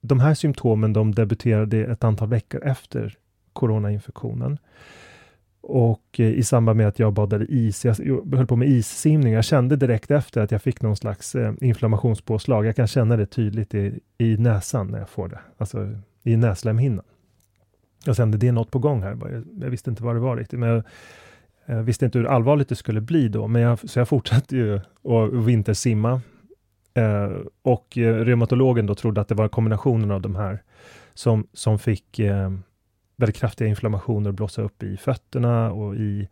de 0.00 0.20
här 0.20 0.34
symptomen 0.34 0.92
de 0.92 1.14
debuterade 1.14 1.84
ett 1.84 2.04
antal 2.04 2.28
veckor 2.28 2.62
efter 2.64 3.16
coronainfektionen. 3.52 4.58
Och 5.60 6.20
eh, 6.20 6.26
i 6.26 6.42
samband 6.42 6.76
med 6.76 6.88
att 6.88 6.98
jag 6.98 7.12
badade 7.12 7.44
is, 7.44 7.84
jag 7.84 7.96
höll 8.36 8.46
på 8.46 8.56
med 8.56 8.68
issimning, 8.68 9.32
jag 9.32 9.44
kände 9.44 9.76
direkt 9.76 10.10
efter 10.10 10.40
att 10.40 10.50
jag 10.50 10.62
fick 10.62 10.82
någon 10.82 10.96
slags 10.96 11.34
eh, 11.34 11.52
inflammationspåslag. 11.60 12.66
Jag 12.66 12.76
kan 12.76 12.86
känna 12.86 13.16
det 13.16 13.26
tydligt 13.26 13.74
i, 13.74 14.00
i 14.18 14.36
näsan 14.36 14.86
när 14.86 14.98
jag 14.98 15.08
får 15.08 15.28
det, 15.28 15.38
alltså 15.58 15.88
i 16.22 16.36
näslemhinnan. 16.36 17.04
Jag 18.04 18.16
kände 18.16 18.38
det 18.38 18.48
är 18.48 18.52
något 18.52 18.70
på 18.70 18.78
gång 18.78 19.02
här. 19.02 19.18
Jag, 19.20 19.44
jag 19.60 19.70
visste 19.70 19.90
inte 19.90 20.02
vad 20.02 20.16
det 20.16 20.20
var 20.20 20.36
riktigt, 20.36 20.58
men 20.58 20.68
jag, 20.68 20.82
jag 21.66 21.82
visste 21.82 22.04
inte 22.04 22.18
hur 22.18 22.26
allvarligt 22.26 22.68
det 22.68 22.76
skulle 22.76 23.00
bli 23.00 23.28
då, 23.28 23.48
men 23.48 23.62
jag, 23.62 23.90
så 23.90 23.98
jag 23.98 24.08
fortsatte 24.08 24.56
ju 24.56 24.76
att 24.76 25.32
vintersimma. 25.32 26.20
Eh, 26.94 27.30
och 27.62 27.98
eh, 27.98 28.14
reumatologen 28.14 28.86
då 28.86 28.94
trodde 28.94 29.20
att 29.20 29.28
det 29.28 29.34
var 29.34 29.48
kombinationen 29.48 30.10
av 30.10 30.20
de 30.20 30.36
här 30.36 30.62
som, 31.14 31.46
som 31.52 31.78
fick 31.78 32.18
eh, 32.18 32.50
väldigt 33.20 33.36
kraftiga 33.36 33.68
inflammationer 33.68 34.32
blossa 34.32 34.62
upp 34.62 34.82
i 34.82 34.96
fötterna 34.96 35.72
och 35.72 35.96
i, 35.96 36.28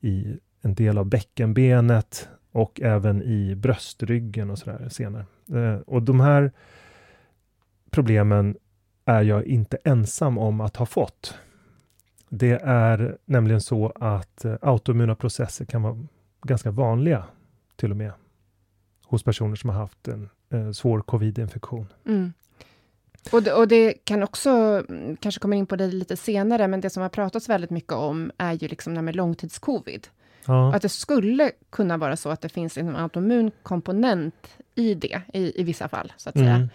i 0.00 0.36
en 0.62 0.74
del 0.74 0.98
av 0.98 1.06
bäckenbenet 1.06 2.28
och 2.52 2.80
även 2.80 3.22
i 3.22 3.54
bröstryggen 3.54 4.50
och 4.50 4.58
sådär 4.58 4.88
senare. 4.88 5.26
Eh, 5.52 5.80
och 5.80 6.02
de 6.02 6.20
här 6.20 6.52
problemen 7.90 8.56
är 9.04 9.22
jag 9.22 9.44
inte 9.44 9.78
ensam 9.84 10.38
om 10.38 10.60
att 10.60 10.76
ha 10.76 10.86
fått. 10.86 11.38
Det 12.28 12.62
är 12.64 13.18
nämligen 13.24 13.60
så 13.60 13.92
att 14.00 14.44
eh, 14.44 14.54
autoimmuna 14.62 15.14
processer 15.14 15.64
kan 15.64 15.82
vara 15.82 16.06
ganska 16.42 16.70
vanliga 16.70 17.24
till 17.76 17.90
och 17.90 17.96
med 17.96 18.12
hos 19.04 19.22
personer 19.22 19.56
som 19.56 19.70
har 19.70 19.76
haft 19.76 20.08
en 20.08 20.28
eh, 20.50 20.70
svår 20.70 21.00
covid-infektion. 21.00 21.86
Mm. 22.06 22.32
Och, 23.32 23.42
det, 23.42 23.52
och 23.52 23.68
det 23.68 23.92
kan 24.04 24.22
också, 24.22 24.50
mm, 24.88 25.16
kanske 25.16 25.40
kommer 25.40 25.56
in 25.56 25.66
på 25.66 25.76
det 25.76 25.86
lite 25.86 26.16
senare, 26.16 26.68
men 26.68 26.80
det 26.80 26.90
som 26.90 27.02
har 27.02 27.08
pratats 27.08 27.48
väldigt 27.48 27.70
mycket 27.70 27.92
om 27.92 28.30
är 28.38 28.52
ju 28.52 28.68
liksom 28.68 28.94
det 28.94 28.98
här 28.98 29.02
med 29.04 29.16
långtidscovid. 29.16 30.06
Ja, 30.46 30.74
Att 30.74 30.82
det 30.82 30.88
skulle 30.88 31.50
kunna 31.70 31.96
vara 31.96 32.16
så 32.16 32.30
att 32.30 32.40
det 32.40 32.48
finns 32.48 32.78
en 32.78 32.96
autoimmun 32.96 33.50
komponent 33.62 34.48
i 34.74 34.94
det, 34.94 35.20
i, 35.32 35.60
i 35.60 35.64
vissa 35.64 35.88
fall, 35.88 36.12
så 36.16 36.28
att 36.28 36.38
säga. 36.38 36.54
mm. 36.54 36.68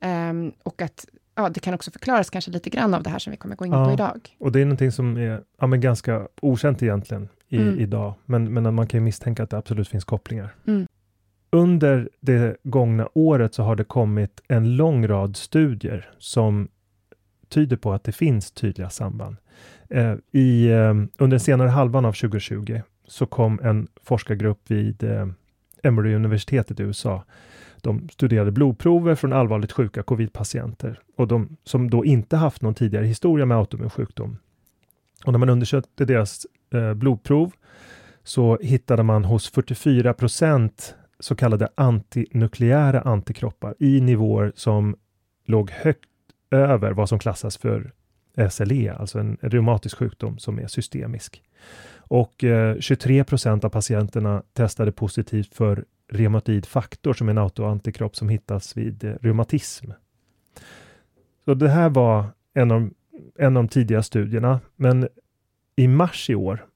Ehm, 0.00 0.52
och 0.62 0.82
att 0.82 1.06
ja, 1.34 1.48
det 1.48 1.60
kan 1.60 1.74
också 1.74 1.90
förklaras 1.90 2.30
kanske 2.30 2.50
lite 2.50 2.70
grann 2.70 2.94
av 2.94 3.02
det 3.02 3.10
här 3.10 3.18
som 3.18 3.30
vi 3.30 3.36
kommer 3.36 3.56
gå 3.56 3.66
in 3.66 3.72
Ja. 3.72 3.86
på 3.86 3.92
idag. 3.92 4.36
Och 4.38 4.52
det 4.52 4.60
är 4.60 4.64
någonting 4.64 4.92
som 4.92 5.16
är 5.16 5.42
ja, 5.60 5.66
men 5.66 5.80
ganska 5.80 6.28
okänt 6.40 6.82
egentligen 6.82 7.28
i, 7.48 7.56
Mm. 7.56 7.78
idag, 7.80 8.14
men, 8.24 8.54
men 8.54 8.74
man 8.74 8.86
kan 8.86 9.00
ju 9.00 9.04
misstänka 9.04 9.42
att 9.42 9.50
det 9.50 9.56
absolut 9.58 9.88
finns 9.88 10.04
kopplingar. 10.04 10.54
Mm. 10.66 10.86
Under 11.50 12.08
det 12.20 12.56
gångna 12.62 13.08
året 13.14 13.54
så 13.54 13.62
har 13.62 13.76
det 13.76 13.84
kommit 13.84 14.40
en 14.48 14.76
lång 14.76 15.06
rad 15.06 15.36
studier 15.36 16.10
som 16.18 16.68
tyder 17.48 17.76
på 17.76 17.92
att 17.92 18.04
det 18.04 18.12
finns 18.12 18.50
tydliga 18.50 18.90
samband. 18.90 19.36
Eh, 19.90 20.14
i, 20.32 20.66
eh, 20.68 20.94
under 21.18 21.38
senare 21.38 21.68
halvan 21.68 22.04
av 22.04 22.12
2020 22.12 22.80
så 23.06 23.26
kom 23.26 23.60
en 23.62 23.88
forskargrupp 24.02 24.70
vid 24.70 25.02
eh, 25.02 25.26
Emory-universitetet 25.82 26.80
i 26.80 26.82
USA. 26.82 27.24
De 27.80 28.08
studerade 28.08 28.50
blodprover 28.50 29.14
från 29.14 29.32
allvarligt 29.32 29.72
sjuka 29.72 30.02
covid-patienter 30.02 31.00
och 31.16 31.28
de 31.28 31.56
som 31.64 31.90
då 31.90 32.04
inte 32.04 32.36
haft 32.36 32.62
någon 32.62 32.74
tidigare 32.74 33.06
historia 33.06 33.46
med 33.46 33.56
autoimmun 33.56 33.90
sjukdom. 33.90 34.38
Och 35.24 35.32
när 35.32 35.38
man 35.38 35.48
undersökte 35.48 36.04
deras 36.04 36.46
eh, 36.74 36.94
blodprov 36.94 37.52
så 38.24 38.58
hittade 38.62 39.02
man 39.02 39.24
hos 39.24 39.50
44 39.50 40.14
procent 40.14 40.94
så 41.20 41.34
kallade 41.34 41.68
antinukleära 41.74 43.00
antikroppar 43.00 43.74
i 43.78 44.00
nivåer 44.00 44.52
som 44.54 44.96
låg 45.44 45.70
högt 45.70 46.08
över 46.50 46.92
vad 46.92 47.08
som 47.08 47.18
klassas 47.18 47.56
för 47.56 47.92
SLE, 48.50 48.92
alltså 48.92 49.18
en 49.18 49.38
reumatisk 49.40 49.96
sjukdom 49.96 50.38
som 50.38 50.58
är 50.58 50.66
systemisk. 50.66 51.42
Och 52.08 52.44
eh, 52.44 52.78
23 52.78 53.24
procent 53.24 53.64
av 53.64 53.68
patienterna 53.68 54.42
testade 54.52 54.92
positivt 54.92 55.54
för 55.54 55.84
reumatoid 56.08 56.66
faktor 56.66 57.14
som 57.14 57.28
är 57.28 57.30
en 57.30 57.38
autoantikropp 57.38 58.16
som 58.16 58.28
hittas 58.28 58.76
vid 58.76 59.04
eh, 59.04 59.14
reumatism. 59.20 59.90
Så 61.44 61.54
det 61.54 61.68
här 61.68 61.88
var 61.88 62.26
en 62.54 62.70
av, 62.70 62.90
en 63.38 63.56
av 63.56 63.62
de 63.62 63.68
tidiga 63.68 64.02
studierna, 64.02 64.60
men 64.76 65.08
i 65.76 65.88
mars 65.88 66.30
i 66.30 66.34
år, 66.34 66.66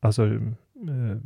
alltså 0.00 0.26
eh, 0.26 1.16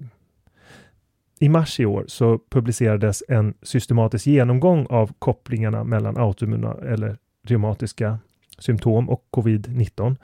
i 1.38 1.48
mars 1.48 1.80
i 1.80 1.86
år 1.86 2.04
så 2.08 2.38
publicerades 2.50 3.22
en 3.28 3.54
systematisk 3.62 4.26
genomgång 4.26 4.86
av 4.90 5.12
kopplingarna 5.18 5.84
mellan 5.84 6.16
autoimmuna 6.16 6.74
eller 6.74 7.16
reumatiska 7.46 8.18
symptom 8.58 9.08
och 9.08 9.24
covid-19. 9.30 10.16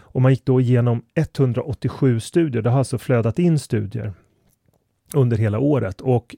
Och 0.00 0.22
man 0.22 0.32
gick 0.32 0.44
då 0.44 0.60
igenom 0.60 1.02
187 1.14 2.20
studier. 2.20 2.62
Det 2.62 2.70
har 2.70 2.78
alltså 2.78 2.98
flödat 2.98 3.38
in 3.38 3.58
studier 3.58 4.12
under 5.14 5.36
hela 5.36 5.58
året 5.58 6.00
och 6.00 6.36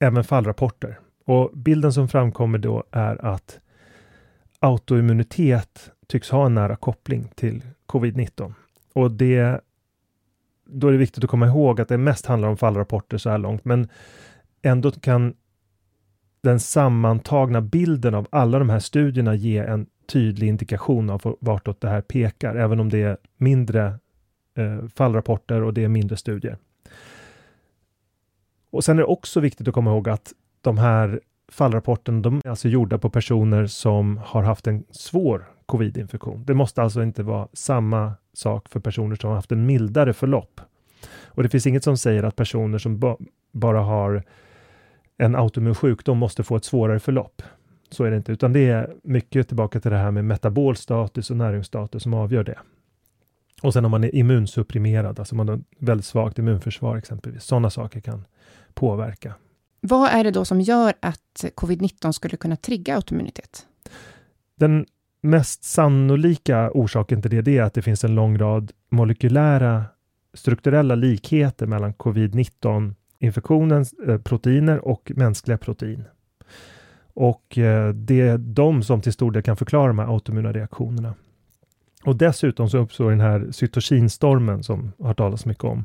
även 0.00 0.24
fallrapporter. 0.24 0.98
Och 1.26 1.50
bilden 1.54 1.92
som 1.92 2.08
framkommer 2.08 2.58
då 2.58 2.84
är 2.90 3.24
att 3.24 3.60
autoimmunitet 4.58 5.90
tycks 6.06 6.30
ha 6.30 6.46
en 6.46 6.54
nära 6.54 6.76
koppling 6.76 7.28
till 7.34 7.62
covid-19. 7.86 8.54
Och 8.92 9.10
det 9.10 9.60
då 10.64 10.88
är 10.88 10.92
det 10.92 10.98
viktigt 10.98 11.24
att 11.24 11.30
komma 11.30 11.46
ihåg 11.46 11.80
att 11.80 11.88
det 11.88 11.98
mest 11.98 12.26
handlar 12.26 12.48
om 12.48 12.56
fallrapporter 12.56 13.18
så 13.18 13.30
här 13.30 13.38
långt, 13.38 13.64
men 13.64 13.88
ändå 14.62 14.90
kan 14.90 15.34
den 16.40 16.60
sammantagna 16.60 17.60
bilden 17.60 18.14
av 18.14 18.26
alla 18.30 18.58
de 18.58 18.70
här 18.70 18.78
studierna 18.78 19.34
ge 19.34 19.58
en 19.58 19.86
tydlig 20.06 20.48
indikation 20.48 21.10
av 21.10 21.36
vartåt 21.40 21.80
det 21.80 21.88
här 21.88 22.00
pekar, 22.00 22.54
även 22.54 22.80
om 22.80 22.88
det 22.88 23.02
är 23.02 23.16
mindre 23.36 23.98
eh, 24.56 24.88
fallrapporter 24.94 25.62
och 25.62 25.74
det 25.74 25.84
är 25.84 25.88
mindre 25.88 26.16
studier. 26.16 26.58
Och 28.70 28.84
sen 28.84 28.98
är 28.98 29.02
det 29.02 29.06
också 29.06 29.40
viktigt 29.40 29.68
att 29.68 29.74
komma 29.74 29.90
ihåg 29.90 30.08
att 30.08 30.32
de 30.60 30.78
här 30.78 31.20
fallrapporterna, 31.52 32.20
de 32.20 32.40
är 32.44 32.50
alltså 32.50 32.68
gjorda 32.68 32.98
på 32.98 33.10
personer 33.10 33.66
som 33.66 34.20
har 34.24 34.42
haft 34.42 34.66
en 34.66 34.84
svår 34.90 35.53
covid-infektion. 35.66 36.44
Det 36.44 36.54
måste 36.54 36.82
alltså 36.82 37.02
inte 37.02 37.22
vara 37.22 37.48
samma 37.52 38.12
sak 38.32 38.68
för 38.68 38.80
personer 38.80 39.16
som 39.16 39.28
har 39.28 39.36
haft 39.36 39.52
en 39.52 39.66
mildare 39.66 40.12
förlopp. 40.12 40.60
Och 41.24 41.42
det 41.42 41.48
finns 41.48 41.66
inget 41.66 41.84
som 41.84 41.96
säger 41.96 42.22
att 42.22 42.36
personer 42.36 42.78
som 42.78 42.98
ba 42.98 43.16
bara 43.52 43.80
har 43.80 44.22
en 45.16 45.36
autoimmun 45.36 45.74
sjukdom 45.74 46.18
måste 46.18 46.42
få 46.42 46.56
ett 46.56 46.64
svårare 46.64 47.00
förlopp. 47.00 47.42
Så 47.90 48.04
är 48.04 48.10
det 48.10 48.16
inte, 48.16 48.32
utan 48.32 48.52
det 48.52 48.68
är 48.68 48.94
mycket 49.02 49.48
tillbaka 49.48 49.80
till 49.80 49.90
det 49.90 49.96
här 49.96 50.10
med 50.10 50.24
metabolstatus 50.24 51.30
och 51.30 51.36
näringsstatus 51.36 52.02
som 52.02 52.14
avgör 52.14 52.44
det. 52.44 52.58
Och 53.62 53.72
sen 53.72 53.84
om 53.84 53.90
man 53.90 54.04
är 54.04 54.14
immunsupprimerad, 54.14 55.18
alltså 55.18 55.34
man 55.34 55.48
har 55.48 55.60
väldigt 55.78 56.06
svagt 56.06 56.38
immunförsvar 56.38 56.96
exempelvis. 56.96 57.44
Sådana 57.44 57.70
saker 57.70 58.00
kan 58.00 58.24
påverka. 58.74 59.34
Vad 59.80 60.10
är 60.10 60.24
det 60.24 60.30
då 60.30 60.44
som 60.44 60.60
gör 60.60 60.94
att 61.00 61.44
covid-19 61.56 62.12
skulle 62.12 62.36
kunna 62.36 62.56
trigga 62.56 62.96
autoimmunitet? 62.96 63.66
Den 64.56 64.86
mest 65.24 65.64
sannolika 65.64 66.70
orsaken 66.74 67.22
till 67.22 67.30
det, 67.30 67.42
det 67.42 67.58
är 67.58 67.62
att 67.62 67.74
det 67.74 67.82
finns 67.82 68.04
en 68.04 68.14
lång 68.14 68.38
rad 68.38 68.72
molekylära 68.90 69.84
strukturella 70.34 70.94
likheter 70.94 71.66
mellan 71.66 71.94
covid-19 71.94 72.94
infektionens 73.18 73.92
eh, 73.92 74.18
proteiner 74.18 74.88
och 74.88 75.12
mänskliga 75.14 75.58
protein. 75.58 76.04
Och 77.14 77.58
eh, 77.58 77.88
det 77.94 78.20
är 78.20 78.38
de 78.38 78.82
som 78.82 79.00
till 79.00 79.12
stor 79.12 79.30
del 79.30 79.42
kan 79.42 79.56
förklara 79.56 79.86
de 79.86 79.98
här 79.98 80.06
autoimmuna 80.06 80.52
reaktionerna. 80.52 81.14
Och 82.04 82.16
dessutom 82.16 82.70
så 82.70 82.78
uppstår 82.78 83.10
den 83.10 83.20
här 83.20 83.48
cytokinstormen 83.50 84.62
som 84.62 84.92
har 84.98 85.14
talats 85.14 85.46
mycket 85.46 85.64
om, 85.64 85.84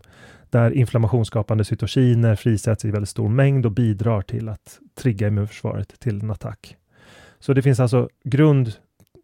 där 0.49 0.71
inflammationsskapande 0.71 1.65
cytokiner 1.65 2.35
frisätts 2.35 2.85
i 2.85 2.91
väldigt 2.91 3.09
stor 3.09 3.29
mängd 3.29 3.65
och 3.65 3.71
bidrar 3.71 4.21
till 4.21 4.49
att 4.49 4.79
trigga 4.95 5.27
immunförsvaret 5.27 5.99
till 5.99 6.21
en 6.21 6.31
attack. 6.31 6.75
Så 7.39 7.53
det 7.53 7.61
finns 7.61 7.79
alltså 7.79 8.09
grund 8.23 8.73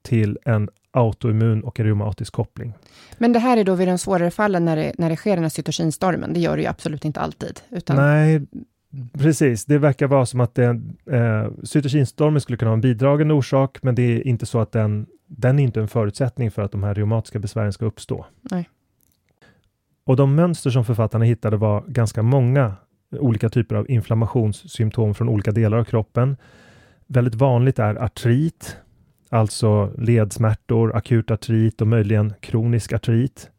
till 0.06 0.38
en 0.46 0.70
autoimmun 0.92 1.64
och 1.64 1.80
reumatisk 1.80 2.34
koppling. 2.34 2.74
Men 3.18 3.34
det 3.34 3.40
här 3.40 3.58
är 3.58 3.64
då 3.64 3.76
vid 3.76 3.88
de 3.88 3.98
svårare 3.98 4.32
fallen 4.32 4.66
när 4.66 4.76
det, 4.76 4.94
när 4.98 5.10
det 5.10 5.16
sker 5.16 5.36
den 5.36 5.44
här 5.44 5.50
cytokinstormen, 5.50 6.34
det 6.34 6.40
gör 6.40 6.56
det 6.56 6.62
ju 6.62 6.68
absolut 6.68 7.06
inte 7.06 7.20
alltid. 7.20 7.62
Utan... 7.70 7.96
Nej, 7.96 8.42
precis. 9.14 9.66
Det 9.66 9.78
verkar 9.78 10.08
vara 10.08 10.26
som 10.26 10.40
att 10.40 10.56
den, 10.56 10.98
eh, 11.12 11.48
cytokinstormen 11.64 12.42
skulle 12.42 12.58
kunna 12.58 12.70
vara 12.70 12.78
en 12.78 12.82
bidragande 12.82 13.34
orsak, 13.34 13.78
men 13.82 13.96
det 13.96 14.02
är 14.02 14.28
inte 14.28 14.46
så 14.46 14.60
att 14.60 14.72
den, 14.72 15.06
den 15.28 15.60
är 15.60 15.64
inte 15.64 15.80
en 15.80 15.88
förutsättning 15.88 16.52
för 16.52 16.62
att 16.62 16.72
de 16.72 16.84
här 16.84 16.94
reumatiska 16.94 17.40
besvären 17.40 17.74
ska 17.74 17.86
uppstå. 17.86 18.26
Nej. 18.42 18.70
Och 20.06 20.16
de 20.16 20.36
mönster 20.36 20.70
som 20.70 20.86
författarna 20.86 21.26
hittade 21.26 21.58
var 21.58 21.84
ganska 21.88 22.24
många 22.24 22.76
olika 23.20 23.50
typer 23.50 23.76
av 23.76 23.92
inflammationssymptom 23.92 25.16
från 25.16 25.30
olika 25.30 25.52
delar 25.52 25.78
av 25.78 25.84
kroppen. 25.84 26.38
Väldigt 27.08 27.36
vanligt 27.36 27.80
är 27.80 27.96
artrit, 27.96 28.78
alltså 29.30 29.92
ledsmärtor, 29.98 30.96
akut 30.96 31.32
artrit 31.32 31.82
och 31.82 31.88
möjligen 31.88 32.34
kronisk 32.40 32.94
artrit. 32.94 33.50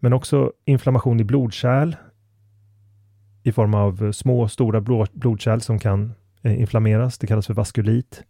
Men 0.00 0.12
också 0.12 0.52
inflammation 0.64 1.20
i 1.20 1.24
blodkärl 1.24 1.96
i 3.42 3.52
form 3.52 3.74
av 3.74 4.12
små 4.12 4.40
och 4.40 4.50
stora 4.50 4.80
blodkärl 5.12 5.60
som 5.60 5.78
kan 5.78 6.12
eh, 6.42 6.60
inflammeras. 6.60 7.18
Det 7.18 7.26
kallas 7.26 7.46
för 7.46 7.54
vaskulit. 7.54 8.24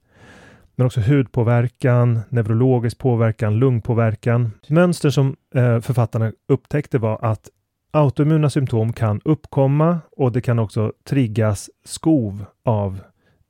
Men 0.74 0.86
också 0.86 1.00
hudpåverkan, 1.00 2.20
neurologisk 2.28 2.98
påverkan, 2.98 3.58
lungpåverkan. 3.58 4.52
Mönster 4.68 5.10
som 5.10 5.36
eh, 5.54 5.80
författarna 5.80 6.32
upptäckte 6.48 6.98
var 6.98 7.18
att 7.22 7.48
autoimmuna 7.90 8.50
symptom 8.50 8.92
kan 8.92 9.20
uppkomma 9.24 9.98
och 10.16 10.32
det 10.32 10.40
kan 10.40 10.58
också 10.58 10.92
triggas 11.08 11.70
skov 11.84 12.44
av 12.64 13.00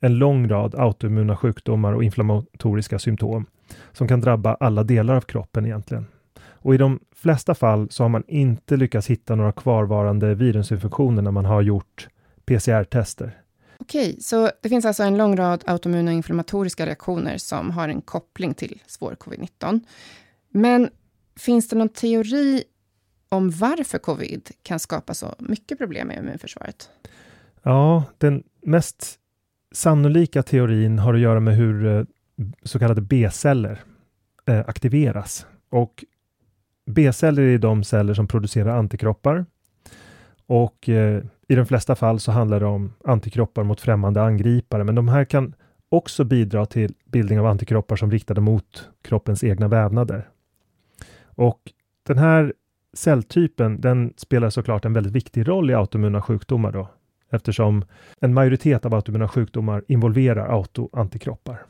en 0.01 0.19
lång 0.19 0.49
rad 0.49 0.75
autoimmuna 0.75 1.37
sjukdomar 1.37 1.93
och 1.93 2.05
inflammatoriska 2.05 2.99
symptom 2.99 3.47
som 3.93 4.09
kan 4.09 4.21
drabba 4.21 4.55
alla 4.55 4.85
delar 4.85 5.15
av 5.15 5.21
kroppen 5.21 5.67
egentligen. 5.67 6.07
Och 6.63 6.75
i 6.75 6.79
de 6.79 7.01
flesta 7.15 7.55
fall 7.55 7.91
så 7.91 8.05
har 8.05 8.09
man 8.09 8.25
inte 8.29 8.77
lyckats 8.77 9.07
hitta 9.07 9.35
några 9.35 9.53
kvarvarande 9.53 10.35
virusinfektioner 10.35 11.23
när 11.23 11.31
man 11.31 11.45
har 11.45 11.63
gjort 11.63 12.09
PCR-tester. 12.45 13.41
Okej, 13.79 14.17
så 14.21 14.51
det 14.63 14.69
finns 14.69 14.85
alltså 14.85 15.03
en 15.03 15.17
lång 15.17 15.37
rad 15.37 15.65
autoimmuna 15.67 16.13
inflammatoriska 16.13 16.87
reaktioner 16.87 17.39
som 17.39 17.71
har 17.71 17.89
en 17.89 18.01
koppling 18.01 18.55
till 18.55 18.83
svår 18.87 19.17
covid-19. 19.21 19.81
Men 20.49 20.91
finns 21.37 21.69
det 21.69 21.77
någon 21.77 21.89
teori 21.89 22.65
om 23.29 23.51
varför 23.51 23.99
covid 23.99 24.51
kan 24.63 24.81
skapa 24.81 25.15
så 25.15 25.35
mycket 25.39 25.79
problem 25.79 26.09
med 26.09 26.19
immunförsvaret? 26.19 26.91
Ja, 27.63 28.05
den 28.19 28.43
mest 28.63 29.20
sannolika 29.73 30.43
teorin 30.43 30.99
har 30.99 31.15
att 31.15 31.21
göra 31.21 31.41
med 31.41 31.57
hur 31.57 31.87
eh, 31.87 32.05
så 32.63 32.79
kallade 32.79 33.01
B-celler 33.01 33.81
eh, 34.47 34.61
aktiveras. 34.67 35.47
Och 35.71 36.05
B-celler 36.87 37.43
är 37.43 37.59
de 37.59 37.85
celler 37.85 38.15
som 38.15 38.27
producerar 38.27 38.77
antikroppar. 38.77 39.47
Och 40.47 40.89
eh, 40.89 41.23
i 41.49 41.55
de 41.55 41.67
flesta 41.67 41.95
fall 41.95 42.21
så 42.21 42.33
handlar 42.33 42.61
det 42.61 42.67
om 42.67 42.93
antikroppar 43.05 43.65
mot 43.65 43.81
främmande 43.81 44.23
angripare, 44.23 44.85
men 44.85 44.95
de 44.95 45.09
här 45.09 45.25
kan 45.25 45.55
också 45.89 46.25
bidra 46.25 46.67
till 46.67 46.95
bildning 47.05 47.41
av 47.41 47.47
antikroppar 47.47 47.97
som 47.97 48.11
riktade 48.11 48.41
mot 48.41 48.89
kroppens 49.03 49.45
egna 49.45 49.69
vävnader. 49.69 50.29
Och 51.23 51.61
den 52.07 52.19
här 52.19 52.55
celltypen, 52.93 53.81
den 53.81 54.15
spelar 54.17 54.51
såklart 54.51 54.85
en 54.85 54.93
väldigt 54.93 55.13
viktig 55.13 55.49
roll 55.49 55.71
i 55.71 55.75
autoimmuna 55.75 56.23
sjukdomar 56.23 56.73
då, 56.73 56.89
eftersom 57.31 57.85
en 58.21 58.35
majoritet 58.35 58.87
av 58.87 58.95
autoimmuna 58.95 59.29
sjukdomar 59.29 59.85
involverar 59.89 60.49
autoantikroppar. 60.55 61.63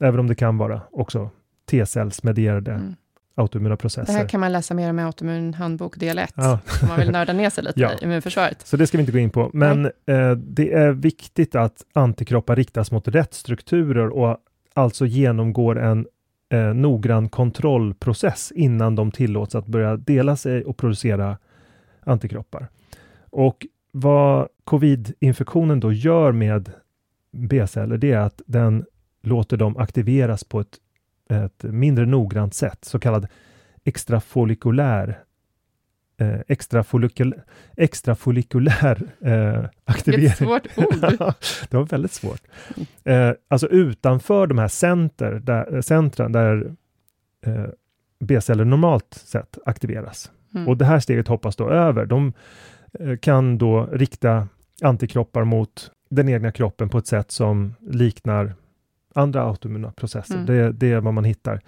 Även 0.00 0.20
om 0.20 0.26
det 0.26 0.34
kan 0.34 0.58
vara 0.58 0.80
också 0.92 1.30
T-cellsmedierade 1.70 2.72
mm. 2.72 2.94
autoimmuna 3.34 3.76
processer. 3.76 4.12
Det 4.12 4.18
här 4.18 4.28
kan 4.28 4.40
man 4.40 4.52
läsa 4.52 4.74
mer 4.74 4.90
om 4.90 4.98
i 4.98 5.02
autoimmun 5.02 5.54
handbok 5.54 5.96
del 5.96 6.18
1, 6.18 6.32
ja. 6.36 6.58
om 6.82 6.88
man 6.88 6.98
vill 6.98 7.10
nörda 7.10 7.32
ner 7.32 7.50
sig 7.50 7.64
lite 7.64 7.80
ja. 7.80 7.92
i 7.92 8.04
immunförsvaret. 8.04 8.66
Så 8.66 8.76
det 8.76 8.86
ska 8.86 8.98
vi 8.98 9.02
inte 9.02 9.12
gå 9.12 9.18
in 9.18 9.30
på, 9.30 9.50
men 9.52 9.84
eh, 9.84 10.30
det 10.36 10.72
är 10.72 10.92
viktigt 10.92 11.54
att 11.54 11.84
antikroppar 11.92 12.56
riktas 12.56 12.90
mot 12.90 13.08
rätt 13.08 13.34
strukturer 13.34 14.08
och 14.08 14.38
alltså 14.74 15.06
genomgår 15.06 15.78
en 15.78 16.06
eh, 16.52 16.74
noggrann 16.74 17.28
kontrollprocess 17.28 18.52
innan 18.54 18.94
de 18.94 19.10
tillåts 19.10 19.54
att 19.54 19.66
börja 19.66 19.96
dela 19.96 20.36
sig 20.36 20.64
och 20.64 20.76
producera 20.76 21.38
antikroppar. 22.00 22.68
Och 23.30 23.66
vad 23.98 24.48
covid-infektionen 24.64 25.80
då 25.80 25.92
gör 25.92 26.32
med 26.32 26.72
B-celler, 27.32 27.96
det 27.98 28.12
är 28.12 28.18
att 28.18 28.42
den 28.46 28.84
låter 29.22 29.56
dem 29.56 29.76
aktiveras 29.76 30.44
på 30.44 30.60
ett, 30.60 30.78
ett 31.30 31.62
mindre 31.62 32.06
noggrant 32.06 32.54
sätt, 32.54 32.84
så 32.84 32.98
kallad 32.98 33.26
extrafollikulär 33.84 35.18
eh, 36.16 36.40
extrafollikulär, 36.48 37.44
extrafollikulär 37.76 39.02
eh, 39.20 39.64
aktivering. 39.84 40.20
Vilket 40.20 40.38
svårt 40.38 40.66
ord! 40.76 41.34
det 41.70 41.76
var 41.76 41.84
väldigt 41.84 42.12
svårt. 42.12 42.42
Eh, 43.04 43.30
alltså 43.48 43.68
utanför 43.68 44.46
de 44.46 44.58
här 44.58 44.68
center, 44.68 45.32
där, 45.32 45.80
centren 45.80 46.32
där 46.32 46.72
eh, 47.46 47.66
B-celler 48.20 48.64
normalt 48.64 49.14
sett 49.14 49.58
aktiveras. 49.66 50.30
Mm. 50.54 50.68
Och 50.68 50.76
det 50.76 50.84
här 50.84 51.00
steget 51.00 51.28
hoppas 51.28 51.56
då 51.56 51.70
över. 51.70 52.06
De 52.06 52.26
eh, 52.26 52.32
kan 53.20 53.58
då 53.58 53.88
rikta 53.92 54.48
antikroppar 54.82 55.44
mot 55.44 55.90
den 56.10 56.28
egna 56.28 56.52
kroppen 56.52 56.88
på 56.88 56.98
ett 56.98 57.06
sätt 57.06 57.30
som 57.30 57.74
liknar 57.80 58.54
andra 59.14 59.42
autoimmuna 59.42 59.92
processer. 59.92 60.34
Mm. 60.34 60.46
Det, 60.46 60.72
det, 60.72 60.92
är 60.92 61.00
vad 61.00 61.14
man 61.14 61.24
hittar. 61.24 61.60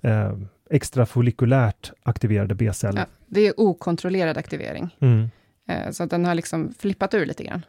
Eh, 0.00 0.32
extrafollikulärt 0.70 1.92
aktiverade 2.02 2.54
B-celler. 2.54 3.00
Ja, 3.00 3.06
det 3.26 3.46
är 3.46 3.60
okontrollerad 3.60 4.38
aktivering. 4.38 4.96
Mm. 5.00 5.28
Eh, 5.68 5.90
så 5.90 6.06
den 6.06 6.24
har 6.24 6.34
liksom 6.34 6.74
flippat 6.78 7.14
ur 7.14 7.26
lite 7.26 7.44
grann. 7.44 7.62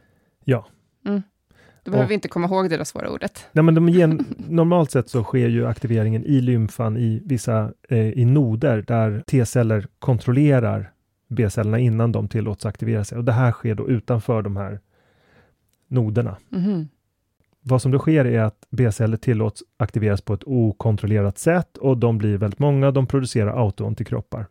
Ja. 0.43 0.67
Mm. 1.05 1.21
Då 1.83 1.91
behöver 1.91 2.05
och, 2.05 2.11
vi 2.11 2.13
inte 2.13 2.27
komma 2.27 2.47
ihåg 2.47 2.69
det 2.69 2.77
där 2.77 2.83
svåra 2.83 3.09
ordet. 3.09 3.45
Nej, 3.51 3.63
men 3.63 3.75
de 3.75 3.89
gen, 3.89 4.25
normalt 4.47 4.91
sett 4.91 5.09
så 5.09 5.23
sker 5.23 5.47
ju 5.47 5.67
aktiveringen 5.67 6.25
i 6.25 6.41
lymfan 6.41 6.97
i 6.97 7.21
vissa 7.25 7.71
eh, 7.89 8.09
i 8.09 8.25
noder 8.25 8.81
där 8.87 9.23
T-celler 9.27 9.87
kontrollerar 9.99 10.91
B-cellerna 11.27 11.79
innan 11.79 12.11
de 12.11 12.27
tillåts 12.27 12.65
aktivera 12.65 13.03
sig. 13.03 13.17
Och 13.17 13.23
det 13.23 13.31
här 13.31 13.51
sker 13.51 13.75
då 13.75 13.89
utanför 13.89 14.41
de 14.41 14.57
här 14.57 14.79
noderna. 15.87 16.37
Mm. 16.51 16.87
Vad 17.61 17.81
som 17.81 17.91
då 17.91 17.99
sker 17.99 18.25
är 18.25 18.39
att 18.39 18.65
B-celler 18.69 19.17
tillåts 19.17 19.63
aktiveras 19.77 20.21
på 20.21 20.33
ett 20.33 20.43
okontrollerat 20.45 21.37
sätt 21.37 21.77
och 21.77 21.97
de 21.97 22.17
blir 22.17 22.37
väldigt 22.37 22.59
många. 22.59 22.91
De 22.91 23.07
producerar 23.07 23.65
autoantikroppar. 23.65 24.45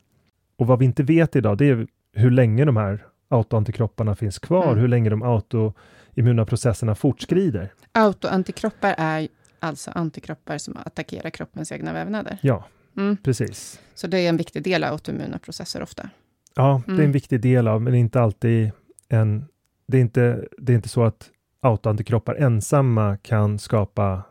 Och 0.57 0.67
vad 0.67 0.79
vi 0.79 0.85
inte 0.85 1.03
vet 1.03 1.37
idag, 1.37 1.59
det 1.59 1.69
är 1.69 1.87
hur 2.12 2.31
länge 2.31 2.65
de 2.65 2.77
här 2.77 3.07
autoantikropparna 3.29 4.15
finns 4.15 4.39
kvar, 4.39 4.67
mm. 4.67 4.79
hur 4.79 4.89
länge 4.89 5.11
de 5.11 5.23
autoimmuna 5.23 6.45
processerna 6.47 6.95
fortskrider. 6.95 7.73
Autoantikroppar 7.93 8.95
är 8.99 9.29
alltså 9.61 9.91
antikroppar 9.95 10.59
som 10.59 10.77
attackerar 10.77 11.31
kroppens 11.31 11.73
egna 11.73 11.93
vävnader? 11.93 12.39
Ja, 12.41 12.65
mm. 12.97 13.17
precis. 13.17 13.81
Så 13.95 14.07
det 14.07 14.19
är 14.19 14.29
en 14.29 14.37
viktig 14.37 14.62
del 14.62 14.85
av 14.85 14.93
autoimmuna 14.93 15.39
processer 15.39 15.83
ofta? 15.83 16.11
Ja, 16.57 16.83
det 16.87 16.92
är 16.92 16.95
en 16.95 17.01
mm. 17.01 17.12
viktig 17.12 17.40
del 17.40 17.69
av, 17.69 17.83
men 17.83 17.95
inte 17.95 18.21
alltid 18.21 18.71
en... 19.09 19.45
Det 19.88 19.97
är 19.97 20.01
inte, 20.01 20.49
det 20.59 20.73
är 20.73 20.77
inte 20.77 20.88
så 20.88 21.05
att 21.05 21.31
autoantikroppar 21.61 22.35
ensamma 22.35 23.16
kan 23.16 23.59
skapa 23.59 24.23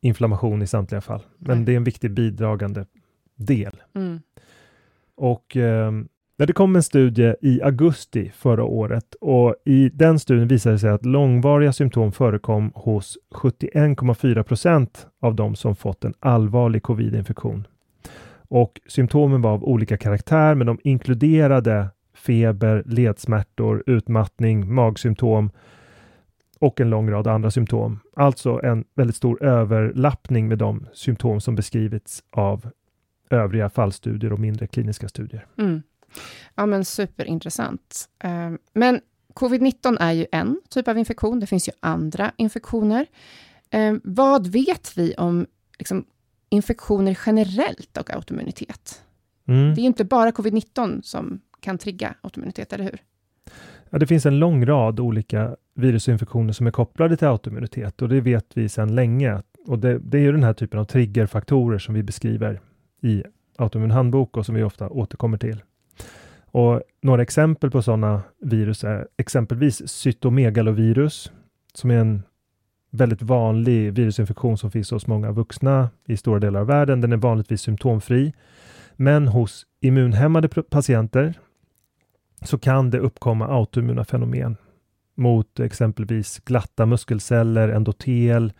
inflammation 0.00 0.62
i 0.62 0.66
samtliga 0.66 1.00
fall. 1.00 1.22
Men 1.38 1.56
Nej. 1.56 1.66
det 1.66 1.72
är 1.72 1.76
en 1.76 1.84
viktig 1.84 2.10
bidragande 2.10 2.86
del. 3.36 3.82
Mm. 3.94 4.20
Och 5.14 5.56
eh, 5.56 5.92
det 6.46 6.52
kom 6.52 6.76
en 6.76 6.82
studie 6.82 7.34
i 7.40 7.62
augusti 7.62 8.30
förra 8.34 8.64
året 8.64 9.14
och 9.20 9.54
i 9.64 9.88
den 9.88 10.18
studien 10.18 10.48
visade 10.48 10.74
det 10.74 10.78
sig 10.78 10.90
att 10.90 11.06
långvariga 11.06 11.72
symptom 11.72 12.12
förekom 12.12 12.72
hos 12.74 13.18
71,4 13.34 14.42
procent 14.42 15.06
av 15.20 15.34
de 15.34 15.54
som 15.54 15.76
fått 15.76 16.04
en 16.04 16.14
allvarlig 16.20 16.82
covid-infektion. 16.82 17.66
Och 18.50 18.80
symptomen 18.86 19.42
var 19.42 19.50
av 19.50 19.64
olika 19.64 19.96
karaktär, 19.96 20.54
men 20.54 20.66
de 20.66 20.78
inkluderade 20.84 21.88
feber, 22.14 22.82
ledsmärtor, 22.86 23.82
utmattning, 23.86 24.74
magsymptom 24.74 25.50
och 26.58 26.80
en 26.80 26.90
lång 26.90 27.10
rad 27.10 27.26
andra 27.26 27.50
symptom. 27.50 28.00
Alltså 28.16 28.60
en 28.62 28.84
väldigt 28.94 29.16
stor 29.16 29.42
överlappning 29.42 30.48
med 30.48 30.58
de 30.58 30.86
symptom 30.92 31.40
som 31.40 31.54
beskrivits 31.54 32.22
av 32.30 32.70
övriga 33.30 33.70
fallstudier 33.70 34.32
och 34.32 34.40
mindre 34.40 34.66
kliniska 34.66 35.08
studier. 35.08 35.46
Mm. 35.58 35.82
Ja, 36.54 36.66
men 36.66 36.84
superintressant. 36.84 38.08
Ehm, 38.18 38.58
men 38.72 39.00
covid-19 39.34 39.96
är 40.00 40.12
ju 40.12 40.26
en 40.32 40.60
typ 40.68 40.88
av 40.88 40.98
infektion. 40.98 41.40
Det 41.40 41.46
finns 41.46 41.68
ju 41.68 41.72
andra 41.80 42.32
infektioner. 42.36 43.06
Ehm, 43.70 44.00
vad 44.04 44.46
vet 44.46 44.98
vi 44.98 45.14
om 45.14 45.46
liksom, 45.78 46.04
infektioner 46.50 47.18
generellt 47.26 47.96
och 47.96 48.10
autoimmunitet? 48.10 49.02
Mm. 49.48 49.74
Det 49.74 49.80
är 49.80 49.82
ju 49.82 49.86
inte 49.86 50.04
bara 50.04 50.30
covid-19 50.30 51.02
som 51.02 51.40
kan 51.60 51.78
trigga 51.78 52.14
autoimmunitet, 52.20 52.72
eller 52.72 52.84
hur? 52.84 52.98
Ja, 53.90 53.98
det 53.98 54.06
finns 54.06 54.26
en 54.26 54.38
lång 54.38 54.66
rad 54.66 55.00
olika 55.00 55.56
virusinfektioner 55.74 56.52
som 56.52 56.66
är 56.66 56.70
kopplade 56.70 57.16
till 57.16 57.28
autoimmunitet 57.28 58.02
och 58.02 58.08
det 58.08 58.20
vet 58.20 58.46
vi 58.54 58.68
sedan 58.68 58.94
länge. 58.94 59.42
Och 59.66 59.78
det, 59.78 59.98
det 59.98 60.18
är 60.18 60.22
ju 60.22 60.32
den 60.32 60.44
här 60.44 60.52
typen 60.52 60.80
av 60.80 60.84
triggerfaktorer 60.84 61.78
som 61.78 61.94
vi 61.94 62.02
beskriver 62.02 62.60
i 63.02 63.22
autoimmun 63.56 63.90
handbok 63.90 64.36
och 64.36 64.46
som 64.46 64.54
vi 64.54 64.62
ofta 64.62 64.88
återkommer 64.88 65.38
till. 65.38 65.62
Och 66.52 66.82
några 67.02 67.22
exempel 67.22 67.70
på 67.70 67.82
sådana 67.82 68.22
virus 68.38 68.84
är 68.84 69.08
exempelvis 69.16 69.88
cytomegalovirus, 69.88 71.32
som 71.74 71.90
är 71.90 71.96
en 71.98 72.22
väldigt 72.90 73.22
vanlig 73.22 73.92
virusinfektion 73.92 74.58
som 74.58 74.70
finns 74.70 74.90
hos 74.90 75.06
många 75.06 75.32
vuxna 75.32 75.90
i 76.06 76.16
stora 76.16 76.40
delar 76.40 76.60
av 76.60 76.66
världen. 76.66 77.00
Den 77.00 77.12
är 77.12 77.16
vanligtvis 77.16 77.60
symptomfri. 77.60 78.32
Men 78.96 79.28
hos 79.28 79.66
immunhämmade 79.80 80.48
patienter 80.48 81.34
så 82.42 82.58
kan 82.58 82.90
det 82.90 82.98
uppkomma 82.98 83.46
autoimmuna 83.46 84.04
fenomen 84.04 84.56
mot 85.14 85.60
exempelvis 85.60 86.38
glatta 86.38 86.86
muskelceller, 86.86 87.68
endotel 87.68 88.52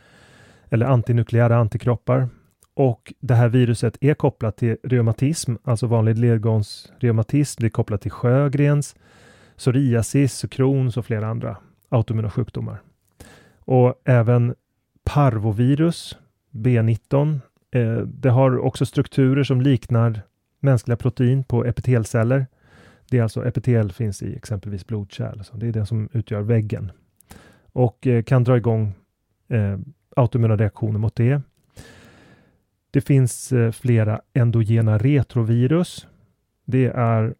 eller 0.70 0.86
antinukleära 0.86 1.56
antikroppar. 1.56 2.28
Och 2.74 3.12
det 3.20 3.34
här 3.34 3.48
viruset 3.48 3.96
är 4.00 4.14
kopplat 4.14 4.56
till 4.56 4.76
reumatism, 4.82 5.54
alltså 5.64 5.86
vanlig 5.86 6.18
ledgångsreumatism. 6.18 7.60
Det 7.60 7.66
är 7.66 7.70
kopplat 7.70 8.02
till 8.02 8.10
Sjögrens, 8.10 8.96
psoriasis, 9.56 10.44
Crohns 10.50 10.96
och 10.96 11.06
flera 11.06 11.26
andra 11.26 11.56
autoimmuna 11.88 12.30
sjukdomar. 12.30 12.80
Och 13.70 13.94
även 14.04 14.54
parvovirus, 15.04 16.18
B19, 16.50 17.40
eh, 17.70 17.96
det 17.96 18.30
har 18.30 18.58
också 18.58 18.86
strukturer 18.86 19.44
som 19.44 19.60
liknar 19.60 20.22
mänskliga 20.60 20.96
protein 20.96 21.44
på 21.44 21.64
epitelceller. 21.64 22.46
Det 23.10 23.18
är 23.18 23.22
alltså 23.22 23.46
epitel 23.46 23.92
finns 23.92 24.22
i 24.22 24.36
exempelvis 24.36 24.86
blodkärl. 24.86 25.42
Så 25.42 25.56
det 25.56 25.66
är 25.66 25.72
det 25.72 25.86
som 25.86 26.08
utgör 26.12 26.40
väggen 26.40 26.92
och 27.72 28.06
eh, 28.06 28.22
kan 28.22 28.44
dra 28.44 28.56
igång 28.56 28.94
eh, 29.48 29.78
autoimmuna 30.16 30.56
reaktioner 30.56 30.98
mot 30.98 31.16
det. 31.16 31.42
Det 32.90 33.00
finns 33.00 33.52
eh, 33.52 33.72
flera 33.72 34.20
endogena 34.32 34.98
retrovirus. 34.98 36.06
Det 36.64 36.86
är 36.86 37.34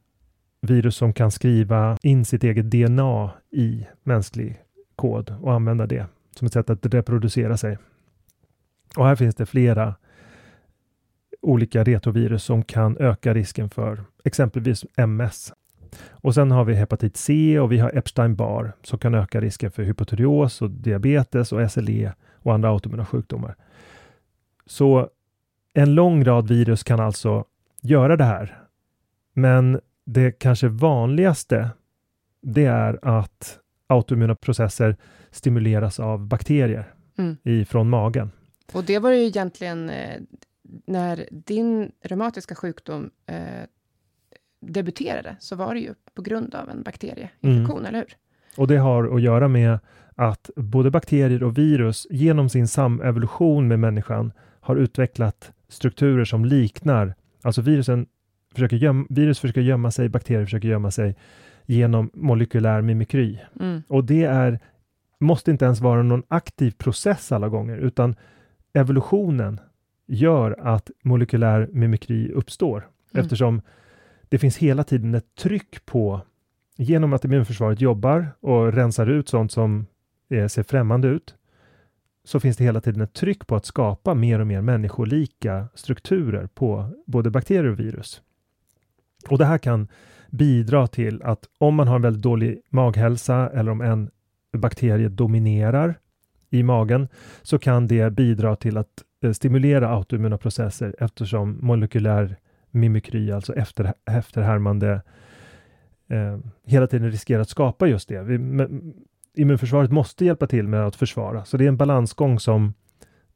virus 0.61 0.97
som 0.97 1.12
kan 1.12 1.31
skriva 1.31 1.99
in 2.03 2.25
sitt 2.25 2.45
eget 2.45 2.71
DNA 2.71 3.31
i 3.51 3.87
mänsklig 4.03 4.61
kod 4.97 5.35
och 5.40 5.53
använda 5.53 5.87
det 5.87 6.07
som 6.37 6.47
ett 6.47 6.53
sätt 6.53 6.71
att 6.71 6.87
reproducera 6.87 7.57
sig. 7.57 7.79
Och 8.97 9.07
här 9.07 9.16
finns 9.16 9.35
det 9.35 9.47
flera 9.47 9.95
olika 11.43 11.85
retrovirus 11.85 12.45
som 12.45 12.62
kan 12.62 12.97
öka 12.97 13.35
risken 13.35 13.71
för 13.71 14.05
exempelvis 14.25 14.85
MS. 14.97 15.53
Och 16.11 16.35
sen 16.35 16.51
har 16.51 16.64
vi 16.64 16.75
hepatit 16.75 17.16
C 17.16 17.61
och 17.61 17.73
vi 17.73 17.79
har 17.79 17.97
Epstein-Barr 17.97 18.73
som 18.83 18.99
kan 18.99 19.14
öka 19.14 19.40
risken 19.40 19.71
för 19.71 19.83
hypotyreos 19.83 20.62
och 20.62 20.71
diabetes 20.71 21.53
och 21.53 21.71
SLE 21.73 22.12
och 22.35 22.55
andra 22.55 22.69
autoimmuna 22.69 23.07
sjukdomar. 23.07 23.57
Så 24.66 25.09
en 25.75 25.95
lång 25.95 26.25
rad 26.25 26.49
virus 26.49 26.83
kan 26.83 27.01
alltså 27.01 27.45
göra 27.83 28.16
det 28.16 28.25
här. 28.25 28.62
Men 29.33 29.81
det 30.05 30.33
kanske 30.33 30.69
vanligaste 30.69 31.71
det 32.43 32.64
är 32.64 32.99
att 33.03 33.60
autoimmuna 33.90 34.35
processer 34.35 34.96
stimuleras 35.31 36.00
av 36.00 36.26
bakterier 36.26 36.94
mm. 37.18 37.37
ifrån 37.42 37.90
magen. 37.90 38.31
Och 38.72 38.85
det 38.85 38.98
var 38.98 39.11
ju 39.11 39.26
egentligen 39.26 39.90
eh, 39.90 40.20
när 40.87 41.29
din 41.31 41.92
reumatiska 42.03 42.55
sjukdom 42.55 43.11
eh, 43.26 43.66
debuterade, 44.61 45.37
så 45.40 45.57
var 45.57 45.74
det 45.74 45.81
ju 45.81 45.94
på 46.14 46.22
grund 46.22 46.55
av 46.55 46.70
en 46.70 46.83
bakterieinfektion, 46.83 47.79
mm. 47.79 47.87
eller 47.87 47.98
hur? 47.98 48.16
Och 48.57 48.66
det 48.66 48.76
har 48.76 49.16
att 49.16 49.22
göra 49.22 49.48
med 49.48 49.79
att 50.14 50.50
både 50.57 50.90
bakterier 50.90 51.42
och 51.42 51.59
virus 51.59 52.07
genom 52.11 52.48
sin 52.48 52.68
samevolution 52.68 53.68
med 53.68 53.79
människan 53.79 54.33
har 54.61 54.76
utvecklat 54.76 55.53
strukturer 55.68 56.24
som 56.24 56.44
liknar, 56.44 57.14
alltså 57.42 57.62
virusen 57.62 58.07
försöker 58.55 58.76
göm, 58.76 59.07
virus 59.11 59.40
försöker 59.40 59.61
gömma 59.61 59.90
sig, 59.90 60.09
bakterier 60.09 60.44
försöker 60.44 60.68
gömma 60.68 60.90
sig 60.90 61.16
genom 61.66 62.11
molekylär 62.14 62.81
mimikry. 62.81 63.38
Mm. 63.61 63.83
Och 63.88 64.05
det 64.05 64.25
är, 64.25 64.61
måste 65.20 65.51
inte 65.51 65.64
ens 65.64 65.81
vara 65.81 66.03
någon 66.03 66.23
aktiv 66.29 66.70
process 66.70 67.33
alla 67.33 67.49
gånger, 67.49 67.77
utan 67.77 68.16
evolutionen 68.73 69.61
gör 70.07 70.57
att 70.61 70.90
molekylär 71.03 71.68
mimikry 71.73 72.33
uppstår, 72.33 72.79
mm. 72.79 73.25
eftersom 73.25 73.62
det 74.29 74.38
finns 74.38 74.57
hela 74.57 74.85
tiden 74.85 75.14
ett 75.14 75.35
tryck 75.35 75.87
på, 75.87 76.20
genom 76.77 77.12
att 77.12 77.25
immunförsvaret 77.25 77.81
jobbar 77.81 78.29
och 78.40 78.73
rensar 78.73 79.07
ut 79.07 79.29
sånt 79.29 79.53
som 79.53 79.87
är, 80.29 80.49
ser 80.49 80.62
främmande 80.62 81.09
ut, 81.09 81.35
så 82.25 82.40
finns 82.40 82.57
det 82.57 82.64
hela 82.64 82.81
tiden 82.81 83.01
ett 83.01 83.12
tryck 83.12 83.46
på 83.46 83.57
att 83.57 83.66
skapa 83.66 84.14
mer 84.14 84.38
och 84.40 84.46
mer 84.46 84.61
människolika 84.61 85.68
strukturer 85.75 86.46
på 86.46 86.88
både 87.07 87.31
bakterier 87.31 87.70
och 87.70 87.81
virus. 87.81 88.23
Och 89.29 89.38
det 89.38 89.44
här 89.44 89.59
kan 89.59 89.88
bidra 90.31 90.87
till 90.87 91.23
att 91.23 91.45
om 91.59 91.75
man 91.75 91.88
har 91.88 91.97
en 91.97 92.03
väldigt 92.03 92.23
dålig 92.23 92.61
maghälsa 92.69 93.51
eller 93.55 93.73
om 93.73 93.81
en 93.81 94.11
bakterie 94.53 95.09
dominerar 95.09 95.99
i 96.51 96.62
magen 96.62 97.09
så 97.43 97.59
kan 97.59 97.87
det 97.87 98.11
bidra 98.11 98.57
till 98.57 98.77
att 98.77 99.05
eh, 99.23 99.33
stimulera 99.33 99.88
autoimmuna 99.88 100.38
processer 100.38 100.95
eftersom 100.99 101.59
molekylär 101.61 102.37
mimikry, 102.71 103.33
alltså 103.33 103.55
efter, 103.55 103.93
efterhärmande, 104.11 105.03
eh, 106.09 106.38
hela 106.66 106.87
tiden 106.87 107.11
riskerar 107.11 107.40
att 107.40 107.49
skapa 107.49 107.87
just 107.87 108.09
det. 108.09 108.23
Vi, 108.23 108.35
immunförsvaret 109.35 109.90
måste 109.90 110.25
hjälpa 110.25 110.47
till 110.47 110.69
med 110.69 110.87
att 110.87 110.97
försvara, 110.97 111.45
så 111.45 111.57
det 111.57 111.64
är 111.64 111.69
en 111.69 111.77
balansgång 111.77 112.40
som, 112.40 112.75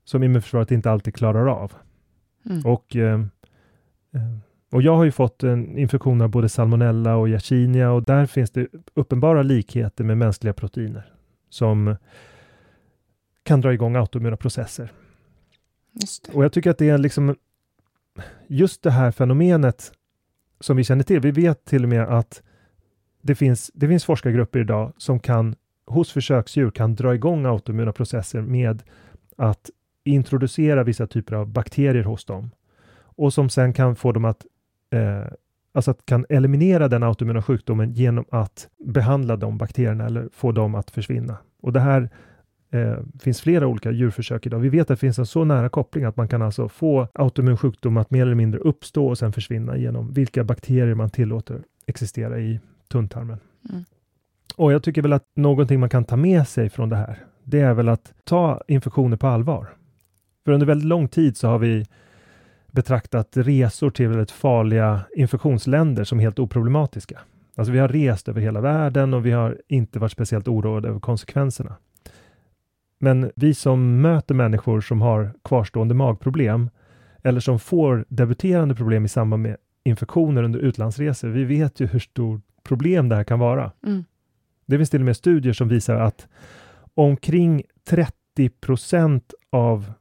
som 0.04 0.22
immunförsvaret 0.22 0.70
inte 0.70 0.90
alltid 0.90 1.14
klarar 1.14 1.46
av. 1.46 1.72
Mm. 2.46 2.66
Och, 2.66 2.96
eh, 2.96 3.20
eh 4.14 4.38
och 4.74 4.82
jag 4.82 4.96
har 4.96 5.04
ju 5.04 5.12
fått 5.12 5.42
en 5.42 5.78
infektion 5.78 6.20
av 6.20 6.28
både 6.28 6.48
salmonella 6.48 7.16
och 7.16 7.28
yersinia 7.28 7.90
och 7.90 8.02
där 8.02 8.26
finns 8.26 8.50
det 8.50 8.66
uppenbara 8.94 9.42
likheter 9.42 10.04
med 10.04 10.18
mänskliga 10.18 10.52
proteiner 10.52 11.12
som 11.48 11.96
kan 13.42 13.60
dra 13.60 13.72
igång 13.72 13.96
autoimmuna 13.96 14.36
processer. 14.36 14.92
Och 16.32 16.44
jag 16.44 16.52
tycker 16.52 16.70
att 16.70 16.78
det 16.78 16.88
är 16.88 16.98
liksom 16.98 17.36
just 18.46 18.82
det 18.82 18.90
här 18.90 19.10
fenomenet 19.10 19.92
som 20.60 20.76
vi 20.76 20.84
känner 20.84 21.04
till. 21.04 21.20
Vi 21.20 21.30
vet 21.30 21.64
till 21.64 21.82
och 21.82 21.88
med 21.88 22.02
att 22.02 22.42
det 23.22 23.34
finns, 23.34 23.70
det 23.74 23.88
finns 23.88 24.04
forskargrupper 24.04 24.58
idag 24.58 24.92
som 24.96 25.20
kan 25.20 25.54
hos 25.86 26.12
försöksdjur 26.12 26.70
kan 26.70 26.94
dra 26.94 27.14
igång 27.14 27.46
autoimmuna 27.46 27.92
processer 27.92 28.40
med 28.40 28.82
att 29.36 29.70
introducera 30.04 30.84
vissa 30.84 31.06
typer 31.06 31.34
av 31.34 31.48
bakterier 31.48 32.04
hos 32.04 32.24
dem 32.24 32.50
och 33.16 33.32
som 33.32 33.50
sen 33.50 33.72
kan 33.72 33.96
få 33.96 34.12
dem 34.12 34.24
att 34.24 34.46
eh, 34.94 35.24
alltså 35.72 35.90
att 35.90 36.06
kan 36.06 36.26
eliminera 36.28 36.88
den 36.88 37.02
autoimmuna 37.02 37.42
sjukdomen 37.42 37.92
genom 37.92 38.24
att 38.30 38.68
behandla 38.84 39.36
de 39.36 39.58
bakterierna 39.58 40.06
eller 40.06 40.28
få 40.32 40.52
dem 40.52 40.74
att 40.74 40.90
försvinna. 40.90 41.36
Och 41.62 41.72
det 41.72 41.80
här 41.80 42.10
eh, 42.70 42.98
finns 43.20 43.40
flera 43.40 43.66
olika 43.66 43.90
djurförsök 43.90 44.46
idag. 44.46 44.58
Vi 44.58 44.68
vet 44.68 44.82
att 44.82 44.88
det 44.88 44.96
finns 44.96 45.18
en 45.18 45.26
så 45.26 45.44
nära 45.44 45.68
koppling 45.68 46.04
att 46.04 46.16
man 46.16 46.28
kan 46.28 46.42
alltså 46.42 46.68
få 46.68 47.08
autoimmun 47.14 47.56
sjukdom 47.56 47.96
att 47.96 48.10
mer 48.10 48.22
eller 48.22 48.34
mindre 48.34 48.60
uppstå 48.60 49.06
och 49.06 49.18
sen 49.18 49.32
försvinna 49.32 49.76
genom 49.76 50.12
vilka 50.12 50.44
bakterier 50.44 50.94
man 50.94 51.10
tillåter 51.10 51.62
existera 51.86 52.38
i 52.38 52.60
tunntarmen. 52.88 53.38
Mm. 53.70 53.84
Och 54.56 54.72
jag 54.72 54.82
tycker 54.82 55.02
väl 55.02 55.12
att 55.12 55.26
någonting 55.34 55.80
man 55.80 55.88
kan 55.88 56.04
ta 56.04 56.16
med 56.16 56.48
sig 56.48 56.68
från 56.68 56.88
det 56.88 56.96
här, 56.96 57.18
det 57.44 57.60
är 57.60 57.74
väl 57.74 57.88
att 57.88 58.12
ta 58.24 58.60
infektioner 58.68 59.16
på 59.16 59.26
allvar. 59.26 59.68
För 60.44 60.52
under 60.52 60.66
väldigt 60.66 60.88
lång 60.88 61.08
tid 61.08 61.36
så 61.36 61.48
har 61.48 61.58
vi 61.58 61.86
betraktat 62.74 63.36
resor 63.36 63.90
till 63.90 64.08
väldigt 64.08 64.30
farliga 64.30 65.00
infektionsländer 65.16 66.04
som 66.04 66.18
helt 66.18 66.38
oproblematiska. 66.38 67.20
Alltså 67.56 67.72
vi 67.72 67.78
har 67.78 67.88
rest 67.88 68.28
över 68.28 68.40
hela 68.40 68.60
världen 68.60 69.14
och 69.14 69.26
vi 69.26 69.30
har 69.30 69.60
inte 69.68 69.98
varit 69.98 70.12
speciellt 70.12 70.48
oroade 70.48 70.88
över 70.88 71.00
konsekvenserna. 71.00 71.76
Men 72.98 73.30
vi 73.36 73.54
som 73.54 74.00
möter 74.00 74.34
människor 74.34 74.80
som 74.80 75.00
har 75.00 75.32
kvarstående 75.44 75.94
magproblem 75.94 76.70
eller 77.22 77.40
som 77.40 77.58
får 77.58 78.04
debuterande 78.08 78.74
problem 78.74 79.04
i 79.04 79.08
samband 79.08 79.42
med 79.42 79.56
infektioner 79.84 80.42
under 80.42 80.60
utlandsresor, 80.60 81.28
vi 81.28 81.44
vet 81.44 81.80
ju 81.80 81.86
hur 81.86 81.98
stort 81.98 82.40
problem 82.62 83.08
det 83.08 83.16
här 83.16 83.24
kan 83.24 83.38
vara. 83.38 83.72
Mm. 83.86 84.04
Det 84.66 84.76
finns 84.76 84.90
till 84.90 85.00
och 85.00 85.06
med 85.06 85.16
studier 85.16 85.52
som 85.52 85.68
visar 85.68 85.94
att 85.94 86.28
omkring 86.94 87.62
30 87.88 88.48
procent 88.60 89.34
av 89.50 89.92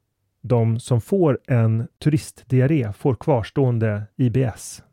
de 0.43 0.79
som 0.79 1.01
får 1.01 1.39
en 1.47 1.87
turistdiarré 1.99 2.93
får 2.93 3.15
kvarstående 3.15 4.03
IBS. 4.15 4.83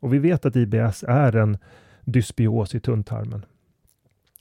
Och 0.00 0.14
vi 0.14 0.18
vet 0.18 0.46
att 0.46 0.56
IBS 0.56 1.04
är 1.08 1.36
en 1.36 1.58
dysbios 2.04 2.74
i 2.74 2.80
tunntarmen. 2.80 3.44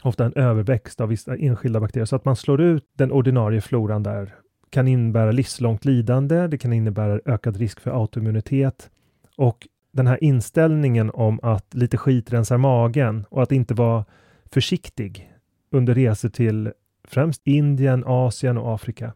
Ofta 0.04 0.26
en 0.26 0.34
överväxt 0.34 1.02
av 1.02 1.10
vissa 1.10 1.36
enskilda 1.36 1.80
bakterier, 1.80 2.06
så 2.06 2.16
att 2.16 2.26
man 2.26 2.36
slår 2.36 2.62
ut 2.62 2.86
den 2.94 3.12
ordinarie 3.12 3.62
floran 3.62 4.04
där 4.04 4.36
kan 4.70 4.88
innebära 4.88 5.32
livslångt 5.32 5.86
lidande, 5.86 6.48
det 6.48 6.58
kan 6.58 6.74
innebära 6.74 7.20
ökad 7.26 7.58
risk 7.58 7.80
för 7.80 8.02
autoimmunitet 8.02 8.90
och 9.38 9.68
den 9.92 10.08
här 10.08 10.24
inställningen 10.24 11.12
om 11.14 11.40
att 11.44 11.74
lite 11.74 11.98
skit 11.98 12.34
rensar 12.34 12.58
magen 12.58 13.26
och 13.30 13.44
att 13.44 13.52
inte 13.52 13.74
vara 13.74 14.06
försiktig 14.46 15.34
under 15.72 15.94
resor 15.94 16.30
till 16.30 16.72
främst 17.04 17.42
Indien, 17.46 18.04
Asien 18.08 18.58
och 18.58 18.76
Afrika 18.76 19.14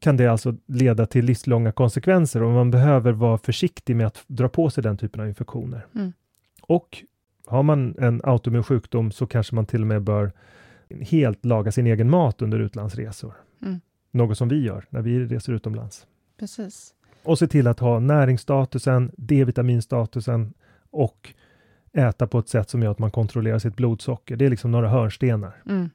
kan 0.00 0.16
det 0.16 0.26
alltså 0.26 0.56
leda 0.66 1.06
till 1.06 1.24
livslånga 1.24 1.72
konsekvenser 1.72 2.42
och 2.42 2.52
man 2.52 2.70
behöver 2.70 3.12
vara 3.12 3.38
försiktig 3.38 3.96
med 3.96 4.06
att 4.06 4.24
dra 4.26 4.48
på 4.48 4.70
sig 4.70 4.82
den 4.82 4.96
typen 4.96 5.20
av 5.20 5.28
infektioner. 5.28 5.86
Mm. 5.94 6.12
Och 6.62 7.04
har 7.46 7.62
man 7.62 7.94
en 7.98 8.20
autoimmun 8.24 8.62
sjukdom 8.62 9.12
så 9.12 9.26
kanske 9.26 9.54
man 9.54 9.66
till 9.66 9.80
och 9.80 9.86
med 9.86 10.02
bör 10.02 10.32
helt 11.00 11.44
laga 11.44 11.72
sin 11.72 11.86
egen 11.86 12.10
mat 12.10 12.42
under 12.42 12.58
utlandsresor. 12.58 13.34
Mm. 13.62 13.80
Något 14.10 14.38
som 14.38 14.48
vi 14.48 14.62
gör 14.62 14.86
när 14.90 15.02
vi 15.02 15.24
reser 15.24 15.52
utomlands. 15.52 16.06
Precis. 16.38 16.94
Och 17.22 17.38
se 17.38 17.46
till 17.46 17.66
att 17.66 17.80
ha 17.80 18.00
näringsstatusen, 18.00 19.10
D-vitaminstatusen 19.16 20.54
och 20.90 21.34
äta 21.92 22.26
på 22.26 22.38
ett 22.38 22.48
sätt 22.48 22.70
som 22.70 22.82
gör 22.82 22.90
att 22.90 22.98
man 22.98 23.10
kontrollerar 23.10 23.58
sitt 23.58 23.76
blodsocker. 23.76 24.36
Det 24.36 24.44
är 24.46 24.50
liksom 24.50 24.70
några 24.70 24.88
hörnstenar 24.88 25.62
Mm. 25.66 25.90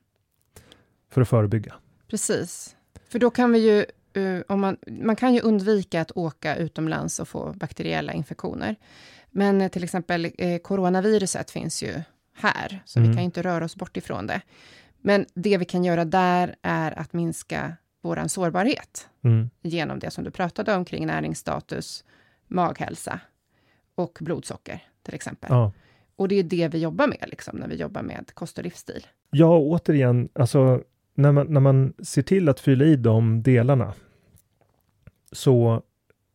för 1.09 1.21
att 1.21 1.29
förebygga. 1.29 1.73
Precis. 2.07 2.75
För 3.09 3.19
då 3.19 3.29
kan 3.29 3.51
vi 3.51 3.59
ju, 3.59 3.79
eh, 4.23 4.41
om 4.47 4.59
man, 4.59 4.77
man 4.87 5.15
kan 5.15 5.33
ju 5.33 5.41
undvika 5.41 6.01
att 6.01 6.11
åka 6.11 6.55
utomlands 6.55 7.19
och 7.19 7.27
få 7.27 7.53
bakteriella 7.53 8.13
infektioner. 8.13 8.75
Men 9.31 9.61
eh, 9.61 9.69
till 9.69 9.83
exempel 9.83 10.31
eh, 10.37 10.57
coronaviruset 10.57 11.51
finns 11.51 11.83
ju 11.83 11.93
här, 12.33 12.81
så 12.85 12.99
Mm. 12.99 13.09
vi 13.11 13.15
kan 13.15 13.23
ju 13.23 13.25
inte 13.25 13.41
röra 13.41 13.65
oss 13.65 13.75
bort 13.75 13.97
ifrån 13.97 14.27
det. 14.27 14.41
Men 15.01 15.25
det 15.33 15.57
vi 15.57 15.65
kan 15.65 15.83
göra 15.83 16.05
där 16.05 16.55
är 16.61 16.99
att 16.99 17.13
minska 17.13 17.73
vår 18.01 18.27
sårbarhet 18.27 19.07
Mm. 19.23 19.49
genom 19.61 19.99
det 19.99 20.11
som 20.11 20.23
du 20.23 20.31
pratade 20.31 20.75
om 20.75 20.85
kring 20.85 21.05
näringsstatus, 21.07 22.03
maghälsa 22.47 23.19
och 23.95 24.17
blodsocker 24.21 24.83
till 25.03 25.13
exempel. 25.13 25.49
Ja. 25.51 25.71
Och 26.15 26.27
det 26.27 26.35
är 26.35 26.43
det 26.43 26.67
vi 26.67 26.77
jobbar 26.79 27.07
med 27.07 27.25
liksom, 27.27 27.57
när 27.57 27.67
vi 27.67 27.75
jobbar 27.75 28.01
med 28.01 28.31
kost 28.33 28.57
och 28.57 28.63
livsstil. 28.63 29.07
Ja, 29.31 29.57
återigen, 29.57 30.29
alltså 30.33 30.83
när 31.19 31.32
man, 31.32 31.47
när 31.49 31.60
man 31.60 31.93
ser 32.03 32.21
till 32.21 32.49
att 32.49 32.60
fylla 32.60 32.86
i 32.86 32.95
de 32.95 33.43
delarna 33.43 33.93
så 35.32 35.82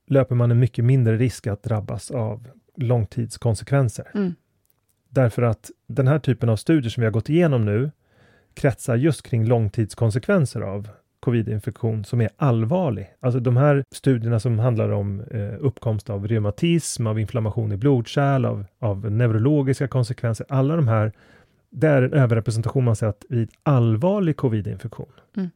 löper 0.06 0.34
man 0.34 0.50
en 0.50 0.58
mycket 0.58 0.84
mindre 0.84 1.16
risk 1.16 1.46
att 1.46 1.62
drabbas 1.62 2.10
av 2.10 2.48
långtidskonsekvenser. 2.76 4.10
Mm. 4.14 4.34
Därför 5.08 5.42
att 5.42 5.70
den 5.86 6.08
här 6.08 6.18
typen 6.18 6.48
av 6.48 6.56
studier 6.56 6.90
som 6.90 7.00
vi 7.00 7.04
har 7.04 7.12
gått 7.12 7.28
igenom 7.28 7.64
nu 7.64 7.90
kretsar 8.54 8.96
just 8.96 9.22
kring 9.22 9.46
långtidskonsekvenser 9.46 10.60
av 10.60 10.88
covid-infektion 11.20 12.04
som 12.04 12.20
är 12.20 12.30
allvarlig. 12.36 13.14
Alltså 13.20 13.40
de 13.40 13.56
här 13.56 13.84
studierna 13.90 14.40
som 14.40 14.58
handlar 14.58 14.88
om 14.88 15.20
eh, 15.20 15.54
uppkomst 15.60 16.10
av 16.10 16.28
reumatism, 16.28 17.06
av 17.06 17.20
inflammation 17.20 17.72
i 17.72 17.76
blodkärl, 17.76 18.44
av, 18.44 18.64
av 18.78 19.10
neurologiska 19.10 19.88
konsekvenser, 19.88 20.46
alla 20.48 20.76
de 20.76 20.88
här 20.88 21.12
det 21.74 21.88
är 21.88 22.02
en 22.02 22.12
överrepresentation 22.12 22.84
man 22.84 22.96
sett 22.96 23.24
vid 23.28 23.50
allvarlig 23.62 24.36
covid-infektion. 24.36 25.12
Mm. 25.36 25.50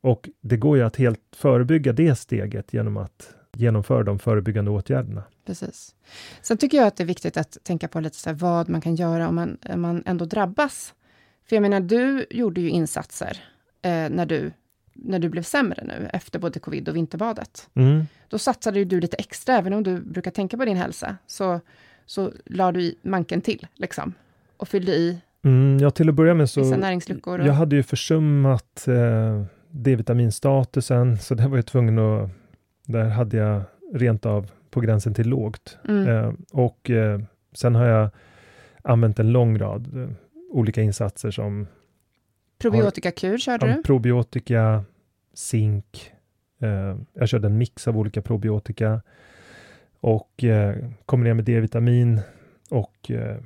Och 0.00 0.28
det 0.40 0.56
går 0.56 0.76
ju 0.76 0.82
att 0.82 0.96
helt 0.96 1.20
förebygga 1.32 1.92
det 1.92 2.14
steget 2.14 2.74
genom 2.74 2.96
att 2.96 3.34
genomföra 3.52 4.02
de 4.02 4.18
förebyggande 4.18 4.70
åtgärderna. 4.70 5.22
Precis. 5.46 5.94
Sen 6.42 6.58
tycker 6.58 6.78
jag 6.78 6.86
att 6.86 6.96
det 6.96 7.04
är 7.04 7.06
viktigt 7.06 7.36
att 7.36 7.58
tänka 7.62 7.88
på 7.88 8.00
lite 8.00 8.16
så 8.16 8.30
här, 8.30 8.36
vad 8.36 8.68
man 8.68 8.80
kan 8.80 8.94
göra 8.94 9.28
om 9.28 9.34
man, 9.34 9.58
om 9.68 9.80
man 9.80 10.02
ändå 10.06 10.24
drabbas. 10.24 10.94
För 11.48 11.56
jag 11.56 11.60
menar, 11.60 11.80
du 11.80 12.26
gjorde 12.30 12.60
ju 12.60 12.70
insatser 12.70 13.44
eh, 13.82 14.10
när, 14.10 14.26
du, 14.26 14.52
när 14.92 15.18
du 15.18 15.28
blev 15.28 15.42
sämre 15.42 15.84
nu, 15.84 16.10
efter 16.12 16.38
både 16.38 16.60
covid 16.60 16.88
och 16.88 16.96
vinterbadet. 16.96 17.68
Mm. 17.74 18.06
Då 18.28 18.38
satsade 18.38 18.78
ju 18.78 18.84
du 18.84 19.00
lite 19.00 19.16
extra, 19.16 19.58
även 19.58 19.72
om 19.72 19.82
du 19.82 20.00
brukar 20.00 20.30
tänka 20.30 20.56
på 20.56 20.64
din 20.64 20.76
hälsa, 20.76 21.16
så, 21.26 21.60
så 22.06 22.32
la 22.44 22.72
du 22.72 22.82
i 22.82 22.98
manken 23.02 23.40
till, 23.40 23.66
liksom. 23.74 24.14
Och 24.56 24.68
fyllde 24.68 24.92
i 24.92 25.20
Mm, 25.44 25.78
ja, 25.78 25.90
till 25.90 26.08
att 26.08 26.14
börja 26.14 26.34
med 26.34 26.50
så 26.50 26.60
vissa 26.60 26.76
näringsluckor. 26.76 27.38
Och, 27.38 27.46
jag 27.46 27.52
hade 27.52 27.76
ju 27.76 27.82
försummat 27.82 28.88
eh, 28.88 29.44
D-vitaminstatusen, 29.70 31.18
så 31.18 31.34
där 31.34 31.48
var 31.48 31.56
jag 31.56 31.66
tvungen 31.66 31.98
att, 31.98 32.30
där 32.86 33.08
hade 33.08 33.36
jag 33.36 33.62
rent 33.92 34.26
av 34.26 34.50
på 34.70 34.80
gränsen 34.80 35.14
till 35.14 35.28
lågt. 35.28 35.78
mm, 35.88 36.08
Eh, 36.08 36.32
och 36.52 36.90
eh, 36.90 37.20
sen 37.52 37.74
har 37.74 37.86
jag 37.86 38.10
använt 38.82 39.18
en 39.18 39.32
lång 39.32 39.58
rad 39.58 40.02
eh, 40.02 40.08
olika 40.50 40.82
insatser 40.82 41.30
som 41.30 41.66
Probiotikakur 42.58 43.38
körde 43.38 43.66
du? 43.74 43.82
probiotika, 43.82 44.84
zink. 45.34 46.12
Eh, 46.60 46.96
jag 47.12 47.28
körde 47.28 47.46
en 47.46 47.58
mix 47.58 47.88
av 47.88 47.98
olika 47.98 48.22
probiotika 48.22 49.02
och 50.00 50.44
eh, 50.44 50.76
kombinerade 51.06 51.34
med 51.34 51.44
D-vitamin 51.44 52.20
och 52.70 53.10
eh, 53.10 53.36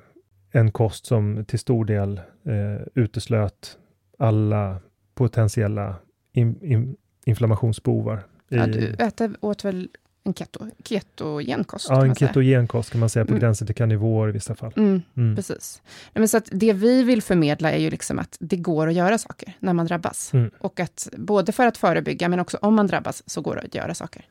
en 0.59 0.71
kost 0.73 1.07
som 1.07 1.45
till 1.45 1.59
stor 1.59 1.85
del 1.85 2.21
eh, 2.45 2.87
uteslöt 2.95 3.79
alla 4.19 4.77
potentiella 5.15 5.95
in, 6.33 6.63
in, 6.63 6.97
inflammationsbovar. 7.27 8.17
I, 8.51 8.57
Ja, 8.57 8.67
du 8.67 8.87
äter, 8.99 9.37
åt 9.41 9.65
väl 9.65 9.89
en 10.25 10.35
keto, 10.35 10.67
ketogen 10.85 11.65
kost? 11.65 11.87
ja, 11.91 12.05
en 12.05 12.15
ketogen 12.15 12.67
kost 12.69 12.91
kan 12.91 13.01
man 13.01 13.09
säga 13.09 13.25
på 13.25 13.31
Mm. 13.33 13.41
gränsen 13.41 13.67
till 13.67 13.75
karnivor 13.77 14.29
i 14.29 14.33
vissa 14.33 14.55
fall. 14.55 14.73
Mm, 14.77 15.03
Mm. 15.17 15.37
Precis. 15.37 15.83
Nej, 15.85 16.21
men 16.21 16.29
så 16.29 16.37
att 16.37 16.49
det 16.53 16.73
vi 16.73 17.03
vill 17.03 17.23
förmedla 17.23 17.73
är 17.73 17.79
ju 17.79 17.91
liksom 17.91 18.19
att 18.19 18.37
det 18.41 18.57
går 18.57 18.87
att 18.89 18.95
göra 18.95 19.19
saker 19.19 19.53
när 19.59 19.73
man 19.73 19.87
drabbas. 19.87 20.35
Mm. 20.35 20.51
Och 20.59 20.81
att 20.81 21.09
både 21.17 21.53
för 21.53 21.67
att 21.67 21.77
förebygga, 21.77 22.29
men 22.29 22.41
också 22.41 22.59
om 22.63 22.75
man 22.75 22.87
drabbas, 22.87 23.23
så 23.31 23.41
går 23.41 23.55
det 23.55 23.61
att 23.63 23.75
göra 23.75 23.95
saker. 23.95 24.25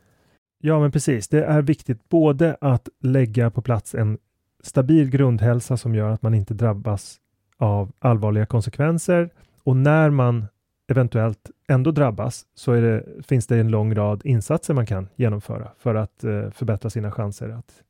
Ja, 0.63 0.79
men 0.79 0.91
precis. 0.91 1.27
Det 1.27 1.43
är 1.43 1.61
viktigt 1.61 2.09
både 2.09 2.57
att 2.61 2.87
lägga 3.01 3.49
på 3.51 3.61
plats 3.61 3.95
en 3.95 4.17
stabil 4.63 5.09
grundhälsa 5.09 5.77
som 5.77 5.95
gör 5.95 6.09
att 6.09 6.21
man 6.21 6.33
inte 6.33 6.53
drabbas 6.53 7.19
av 7.57 7.91
allvarliga 7.99 8.45
konsekvenser 8.45 9.29
och 9.63 9.75
när 9.77 10.09
man 10.09 10.45
eventuellt 10.87 11.51
ändå 11.67 11.91
drabbas 11.91 12.45
så 12.55 12.73
det, 12.73 13.03
finns 13.27 13.47
det 13.47 13.57
en 13.57 13.67
lång 13.71 13.95
rad 13.95 14.21
insatser 14.25 14.73
man 14.73 14.85
kan 14.85 15.09
genomföra 15.15 15.71
för 15.77 15.95
att 15.95 16.23
eh, 16.23 16.49
förbättra 16.51 16.89
sina 16.89 17.11
chanser 17.11 17.49
att 17.49 17.83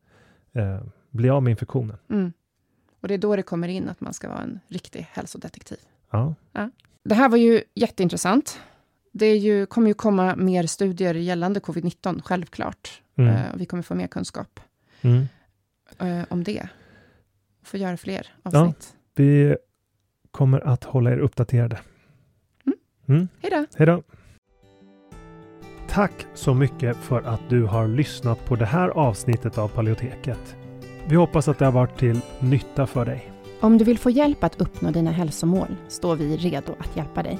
eh, 0.54 0.82
bli 1.10 1.30
av 1.30 1.44
med 1.44 1.52
infektionen. 1.52 1.98
Mm. 2.10 2.34
Och 3.02 3.08
det 3.08 3.14
är 3.14 3.18
då 3.18 3.36
det 3.36 3.44
kommer 3.44 3.68
in 3.68 3.90
att 3.90 4.02
man 4.02 4.14
ska 4.14 4.30
vara 4.30 4.42
en 4.42 4.60
riktig 4.68 5.08
hälsodetektiv. 5.12 5.78
Ja, 6.12 6.36
Det 7.04 7.16
här 7.16 7.30
var 7.30 7.38
ju 7.38 7.62
jätteintressant. 7.76 8.60
Det 9.12 9.36
ju, 9.38 9.66
kommer 9.66 9.88
ju 9.88 9.94
komma 9.94 10.36
mer 10.36 10.64
studier 10.68 11.14
gällande 11.14 11.60
covid-19, 11.60 12.22
självklart. 12.26 13.02
mm. 13.16 13.36
Eh, 13.36 13.54
och 13.54 13.62
vi 13.62 13.66
kommer 13.66 13.84
få 13.84 13.96
mer 13.96 14.08
kunskap 14.08 14.60
Mm. 15.02 15.26
Eh, 16.00 16.24
om 16.30 16.44
det. 16.44 16.70
Få 17.64 17.78
göra 17.78 17.98
fler 17.98 18.28
avsnitt. 18.44 18.96
Vi 19.16 19.58
kommer 20.32 20.68
att 20.68 20.84
hålla 20.84 21.12
er 21.12 21.18
uppdaterade. 21.18 21.80
Mm. 23.08 23.28
Hej 23.42 23.52
då! 23.52 23.66
Hej 23.78 23.88
då! 23.88 24.04
Tack 25.90 26.26
så 26.34 26.54
mycket 26.54 26.98
för 26.98 27.22
att 27.22 27.50
du 27.50 27.64
har 27.64 27.88
lyssnat 27.88 28.46
på 28.46 28.56
det 28.56 28.66
här 28.66 28.90
avsnittet 28.90 29.58
av 29.58 29.68
Paleoteket. 29.68 30.56
Vi 31.10 31.16
hoppas 31.16 31.48
att 31.48 31.60
det 31.60 31.66
har 31.66 31.72
varit 31.72 32.00
till 32.00 32.22
nytta 32.40 32.88
för 32.88 33.06
dig. 33.06 33.32
Om 33.62 33.78
du 33.78 33.86
vill 33.86 34.00
få 34.00 34.10
hjälp 34.10 34.44
att 34.44 34.62
uppnå 34.62 34.92
dina 34.92 35.12
hälsomål 35.12 35.76
står 35.88 36.16
vi 36.16 36.38
redo 36.38 36.76
att 36.80 36.98
hjälpa 36.98 37.24
dig. 37.24 37.40